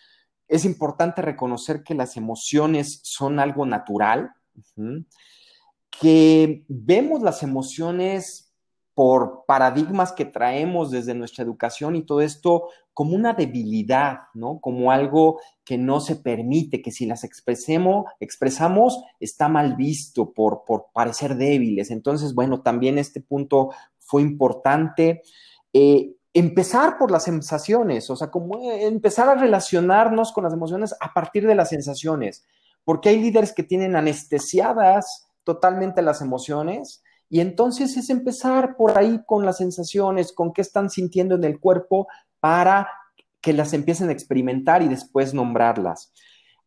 es 0.48 0.64
importante 0.64 1.22
reconocer 1.22 1.84
que 1.84 1.94
las 1.94 2.16
emociones 2.16 3.02
son 3.04 3.40
algo 3.40 3.66
natural, 3.66 4.32
que 6.00 6.64
vemos 6.70 7.22
las 7.22 7.44
emociones 7.44 8.47
por 8.98 9.46
paradigmas 9.46 10.12
que 10.12 10.26
traemos 10.26 10.90
desde 10.90 11.14
nuestra 11.14 11.44
educación 11.44 11.96
y 11.96 12.02
todo 12.02 12.22
esto 12.22 12.70
como 12.96 13.16
una 13.16 13.34
debilidad, 13.34 14.22
¿no? 14.34 14.60
Como 14.60 14.92
algo 14.92 15.40
que 15.64 15.78
no 15.78 16.00
se 16.00 16.16
permite, 16.16 16.82
que 16.82 16.90
si 16.90 17.06
las 17.06 17.24
expresemos, 17.24 18.06
expresamos 18.20 19.00
está 19.20 19.50
mal 19.50 19.76
visto 19.76 20.34
por, 20.34 20.64
parecer 20.96 21.36
débiles. 21.36 21.92
Entonces, 21.92 22.34
bueno, 22.34 22.64
también 22.64 22.98
este 22.98 23.22
punto 23.22 23.70
fue 24.00 24.24
importante. 24.24 25.22
Eh, 25.74 26.16
empezar 26.34 26.98
por 26.98 27.12
las 27.12 27.26
sensaciones, 27.26 28.10
o 28.10 28.16
sea, 28.16 28.32
como 28.32 28.72
empezar 28.72 29.30
a 29.30 29.36
relacionarnos 29.36 30.32
con 30.32 30.44
las 30.44 30.54
emociones 30.54 30.96
a 31.00 31.14
partir 31.14 31.46
de 31.46 31.54
las 31.54 31.70
sensaciones, 31.70 32.48
porque 32.84 33.10
hay 33.10 33.22
líderes 33.22 33.54
que 33.54 33.62
tienen 33.62 33.96
anestesiadas 33.96 35.28
totalmente 35.44 36.02
las 36.02 36.20
emociones 36.22 37.04
y 37.30 37.42
entonces 37.42 37.98
es 37.98 38.10
empezar 38.10 38.76
por 38.78 38.98
ahí 38.98 39.22
con 39.26 39.46
las 39.46 39.58
sensaciones, 39.58 40.32
con 40.32 40.54
qué 40.54 40.62
están 40.62 40.90
sintiendo 40.90 41.36
en 41.36 41.44
el 41.44 41.60
cuerpo 41.60 42.08
para 42.40 42.90
que 43.42 43.54
las 43.54 43.74
empiecen 43.74 44.10
a 44.10 44.14
experimentar 44.14 44.82
y 44.82 44.88
después 44.88 45.34
nombrarlas. 45.34 46.14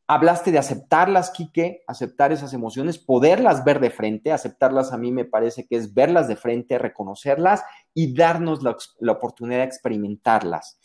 Hablaste 0.06 0.50
de 0.50 0.58
aceptarlas, 0.58 1.30
Quique, 1.30 1.82
aceptar 1.86 2.32
esas 2.32 2.52
emociones, 2.52 2.98
poderlas 2.98 3.64
ver 3.64 3.80
de 3.80 3.90
frente, 3.90 4.32
aceptarlas 4.32 4.92
a 4.92 4.98
mí 4.98 5.12
me 5.12 5.24
parece 5.24 5.66
que 5.66 5.76
es 5.76 5.94
verlas 5.94 6.26
de 6.26 6.36
frente, 6.36 6.78
reconocerlas 6.78 7.62
y 7.94 8.14
darnos 8.14 8.62
la, 8.62 8.76
la 8.98 9.12
oportunidad 9.12 9.60
de 9.60 9.66
experimentarlas. 9.66 10.80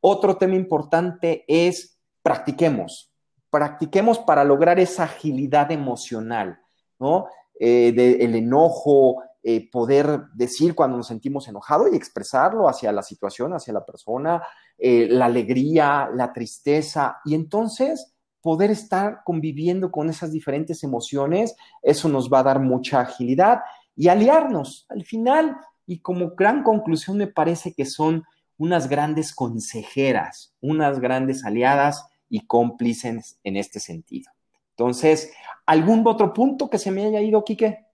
Otro 0.00 0.36
tema 0.36 0.54
importante 0.54 1.44
es 1.48 1.98
practiquemos, 2.22 3.10
practiquemos 3.50 4.18
para 4.18 4.44
lograr 4.44 4.78
esa 4.78 5.04
agilidad 5.04 5.72
emocional, 5.72 6.60
¿no? 6.98 7.28
Eh, 7.58 7.92
del 7.92 8.34
enojo, 8.34 9.22
eh, 9.42 9.70
poder 9.70 10.24
decir 10.34 10.74
cuando 10.74 10.96
nos 10.96 11.06
sentimos 11.06 11.48
enojados 11.48 11.88
y 11.92 11.96
expresarlo 11.96 12.68
hacia 12.68 12.92
la 12.92 13.02
situación, 13.02 13.54
hacia 13.54 13.72
la 13.72 13.84
persona, 13.84 14.42
eh, 14.76 15.06
la 15.08 15.26
alegría, 15.26 16.10
la 16.12 16.32
tristeza, 16.32 17.18
y 17.24 17.34
entonces 17.34 18.12
poder 18.42 18.70
estar 18.70 19.20
conviviendo 19.24 19.90
con 19.90 20.10
esas 20.10 20.32
diferentes 20.32 20.82
emociones, 20.84 21.54
eso 21.80 22.08
nos 22.08 22.30
va 22.30 22.40
a 22.40 22.42
dar 22.42 22.60
mucha 22.60 23.00
agilidad 23.00 23.60
y 23.94 24.08
aliarnos 24.08 24.84
al 24.88 25.04
final. 25.04 25.56
Y 25.86 26.00
como 26.00 26.34
gran 26.34 26.62
conclusión 26.62 27.16
me 27.16 27.26
parece 27.26 27.72
que 27.72 27.86
son 27.86 28.24
unas 28.58 28.88
grandes 28.88 29.34
consejeras, 29.34 30.54
unas 30.60 31.00
grandes 31.00 31.44
aliadas 31.44 32.04
y 32.28 32.46
cómplices 32.46 33.38
en 33.44 33.56
este 33.56 33.80
sentido. 33.80 34.35
Entonces, 34.78 35.32
¿algún 35.64 36.06
otro 36.06 36.34
punto 36.34 36.68
que 36.68 36.78
se 36.78 36.90
me 36.90 37.06
haya 37.06 37.22
ido, 37.22 37.42
Quique? 37.42 37.86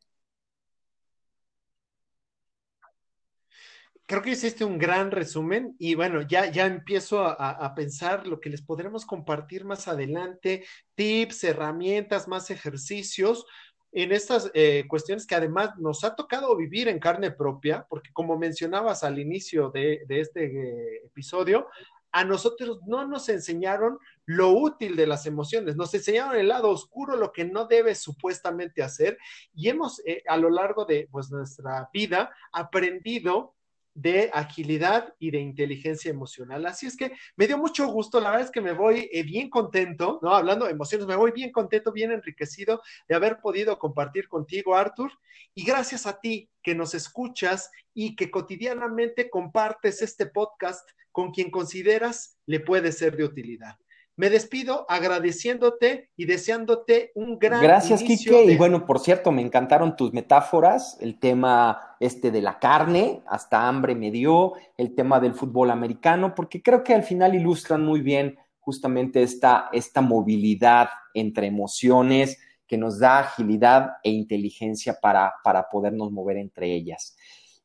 Creo 4.04 4.20
que 4.20 4.30
hiciste 4.30 4.64
un 4.64 4.78
gran 4.78 5.12
resumen 5.12 5.76
y 5.78 5.94
bueno, 5.94 6.22
ya, 6.22 6.50
ya 6.50 6.66
empiezo 6.66 7.24
a, 7.24 7.74
pensar 7.76 8.26
lo 8.26 8.40
que 8.40 8.50
les 8.50 8.60
podremos 8.60 9.06
compartir 9.06 9.64
más 9.64 9.86
adelante, 9.86 10.66
tips, 10.96 11.44
herramientas, 11.44 12.26
más 12.26 12.50
ejercicios 12.50 13.46
en 13.92 14.10
estas 14.10 14.50
eh, 14.54 14.84
cuestiones 14.88 15.24
que 15.24 15.36
además 15.36 15.78
nos 15.78 16.02
ha 16.02 16.16
tocado 16.16 16.56
vivir 16.56 16.88
en 16.88 16.98
carne 16.98 17.30
propia, 17.30 17.86
porque 17.88 18.10
como 18.12 18.36
mencionabas 18.36 19.04
al 19.04 19.18
inicio 19.20 19.70
de, 19.70 20.04
este 20.08 20.46
eh, 20.46 21.02
episodio, 21.06 21.68
a 22.10 22.24
nosotros 22.24 22.80
no 22.86 23.06
nos 23.06 23.28
enseñaron 23.28 23.98
lo 24.26 24.50
útil 24.50 24.96
de 24.96 25.06
las 25.06 25.26
emociones, 25.26 25.76
nos 25.76 25.92
enseñaron 25.94 26.36
el 26.36 26.48
lado 26.48 26.70
oscuro, 26.70 27.16
lo 27.16 27.32
que 27.32 27.44
no 27.44 27.66
debes 27.66 27.98
supuestamente 27.98 28.82
hacer, 28.82 29.18
y 29.54 29.68
hemos 29.68 30.00
eh, 30.06 30.22
a 30.28 30.36
lo 30.36 30.50
largo 30.50 30.84
de 30.84 31.08
pues, 31.10 31.30
nuestra 31.30 31.88
vida 31.92 32.30
aprendido 32.52 33.54
de 33.94 34.30
agilidad 34.32 35.14
y 35.18 35.30
de 35.30 35.38
inteligencia 35.38 36.10
emocional. 36.10 36.64
Así 36.66 36.86
es 36.86 36.96
que 36.96 37.12
me 37.36 37.46
dio 37.46 37.58
mucho 37.58 37.86
gusto, 37.88 38.20
la 38.20 38.30
verdad 38.30 38.46
es 38.46 38.50
que 38.50 38.60
me 38.60 38.72
voy 38.72 39.08
eh, 39.12 39.22
bien 39.22 39.50
contento, 39.50 40.18
¿no? 40.22 40.34
Hablando 40.34 40.64
de 40.64 40.72
emociones, 40.72 41.06
me 41.06 41.16
voy 41.16 41.32
bien 41.32 41.52
contento, 41.52 41.92
bien 41.92 42.10
enriquecido 42.10 42.80
de 43.08 43.14
haber 43.14 43.40
podido 43.40 43.78
compartir 43.78 44.28
contigo, 44.28 44.74
Arthur, 44.74 45.12
y 45.54 45.64
gracias 45.64 46.06
a 46.06 46.20
ti 46.20 46.48
que 46.62 46.74
nos 46.74 46.94
escuchas 46.94 47.70
y 47.92 48.16
que 48.16 48.30
cotidianamente 48.30 49.28
compartes 49.28 50.00
este 50.00 50.26
podcast 50.26 50.88
con 51.10 51.30
quien 51.32 51.50
consideras 51.50 52.38
le 52.46 52.60
puede 52.60 52.92
ser 52.92 53.16
de 53.16 53.24
utilidad. 53.24 53.76
Me 54.16 54.30
despido 54.30 54.84
agradeciéndote 54.88 56.10
y 56.16 56.26
deseándote 56.26 57.12
un 57.14 57.38
gran 57.38 57.62
Gracias, 57.62 58.02
Quique. 58.02 58.44
Y 58.44 58.56
bueno, 58.56 58.84
por 58.84 59.00
cierto, 59.00 59.32
me 59.32 59.42
encantaron 59.42 59.96
tus 59.96 60.12
metáforas, 60.12 60.98
el 61.00 61.18
tema 61.18 61.96
este 61.98 62.30
de 62.30 62.42
la 62.42 62.58
carne, 62.58 63.22
hasta 63.26 63.66
hambre 63.66 63.94
me 63.94 64.10
dio, 64.10 64.52
el 64.76 64.94
tema 64.94 65.18
del 65.20 65.34
fútbol 65.34 65.70
americano, 65.70 66.34
porque 66.34 66.62
creo 66.62 66.84
que 66.84 66.94
al 66.94 67.02
final 67.02 67.34
ilustran 67.34 67.84
muy 67.84 68.00
bien 68.00 68.36
justamente 68.60 69.22
esta, 69.22 69.68
esta 69.72 70.00
movilidad 70.00 70.88
entre 71.14 71.46
emociones 71.46 72.38
que 72.66 72.78
nos 72.78 72.98
da 72.98 73.18
agilidad 73.18 73.92
e 74.02 74.10
inteligencia 74.10 74.98
para, 75.00 75.34
para 75.42 75.68
podernos 75.68 76.10
mover 76.10 76.36
entre 76.36 76.72
ellas. 76.72 77.16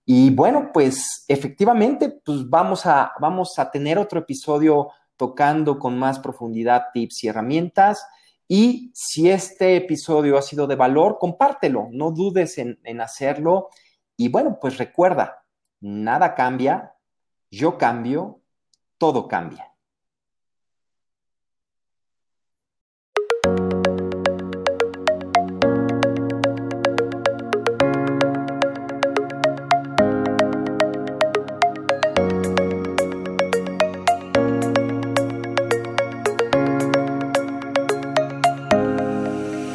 Y 0.05 0.29
bueno, 0.29 0.71
pues 0.73 1.25
efectivamente, 1.27 2.09
pues 2.23 2.49
vamos 2.49 2.85
a, 2.85 3.11
vamos 3.19 3.59
a 3.59 3.69
tener 3.69 3.97
otro 3.97 4.19
episodio 4.19 4.89
tocando 5.17 5.79
con 5.79 5.97
más 5.97 6.19
profundidad 6.19 6.85
tips 6.93 7.23
y 7.23 7.27
herramientas. 7.27 8.05
Y 8.47 8.91
si 8.93 9.29
este 9.29 9.75
episodio 9.75 10.37
ha 10.37 10.41
sido 10.41 10.67
de 10.67 10.75
valor, 10.75 11.17
compártelo, 11.19 11.89
no 11.91 12.11
dudes 12.11 12.57
en, 12.57 12.79
en 12.83 13.01
hacerlo. 13.01 13.69
Y 14.15 14.29
bueno, 14.29 14.57
pues 14.61 14.77
recuerda, 14.77 15.43
nada 15.81 16.33
cambia, 16.35 16.93
yo 17.51 17.77
cambio, 17.77 18.41
todo 18.97 19.27
cambia. 19.27 19.73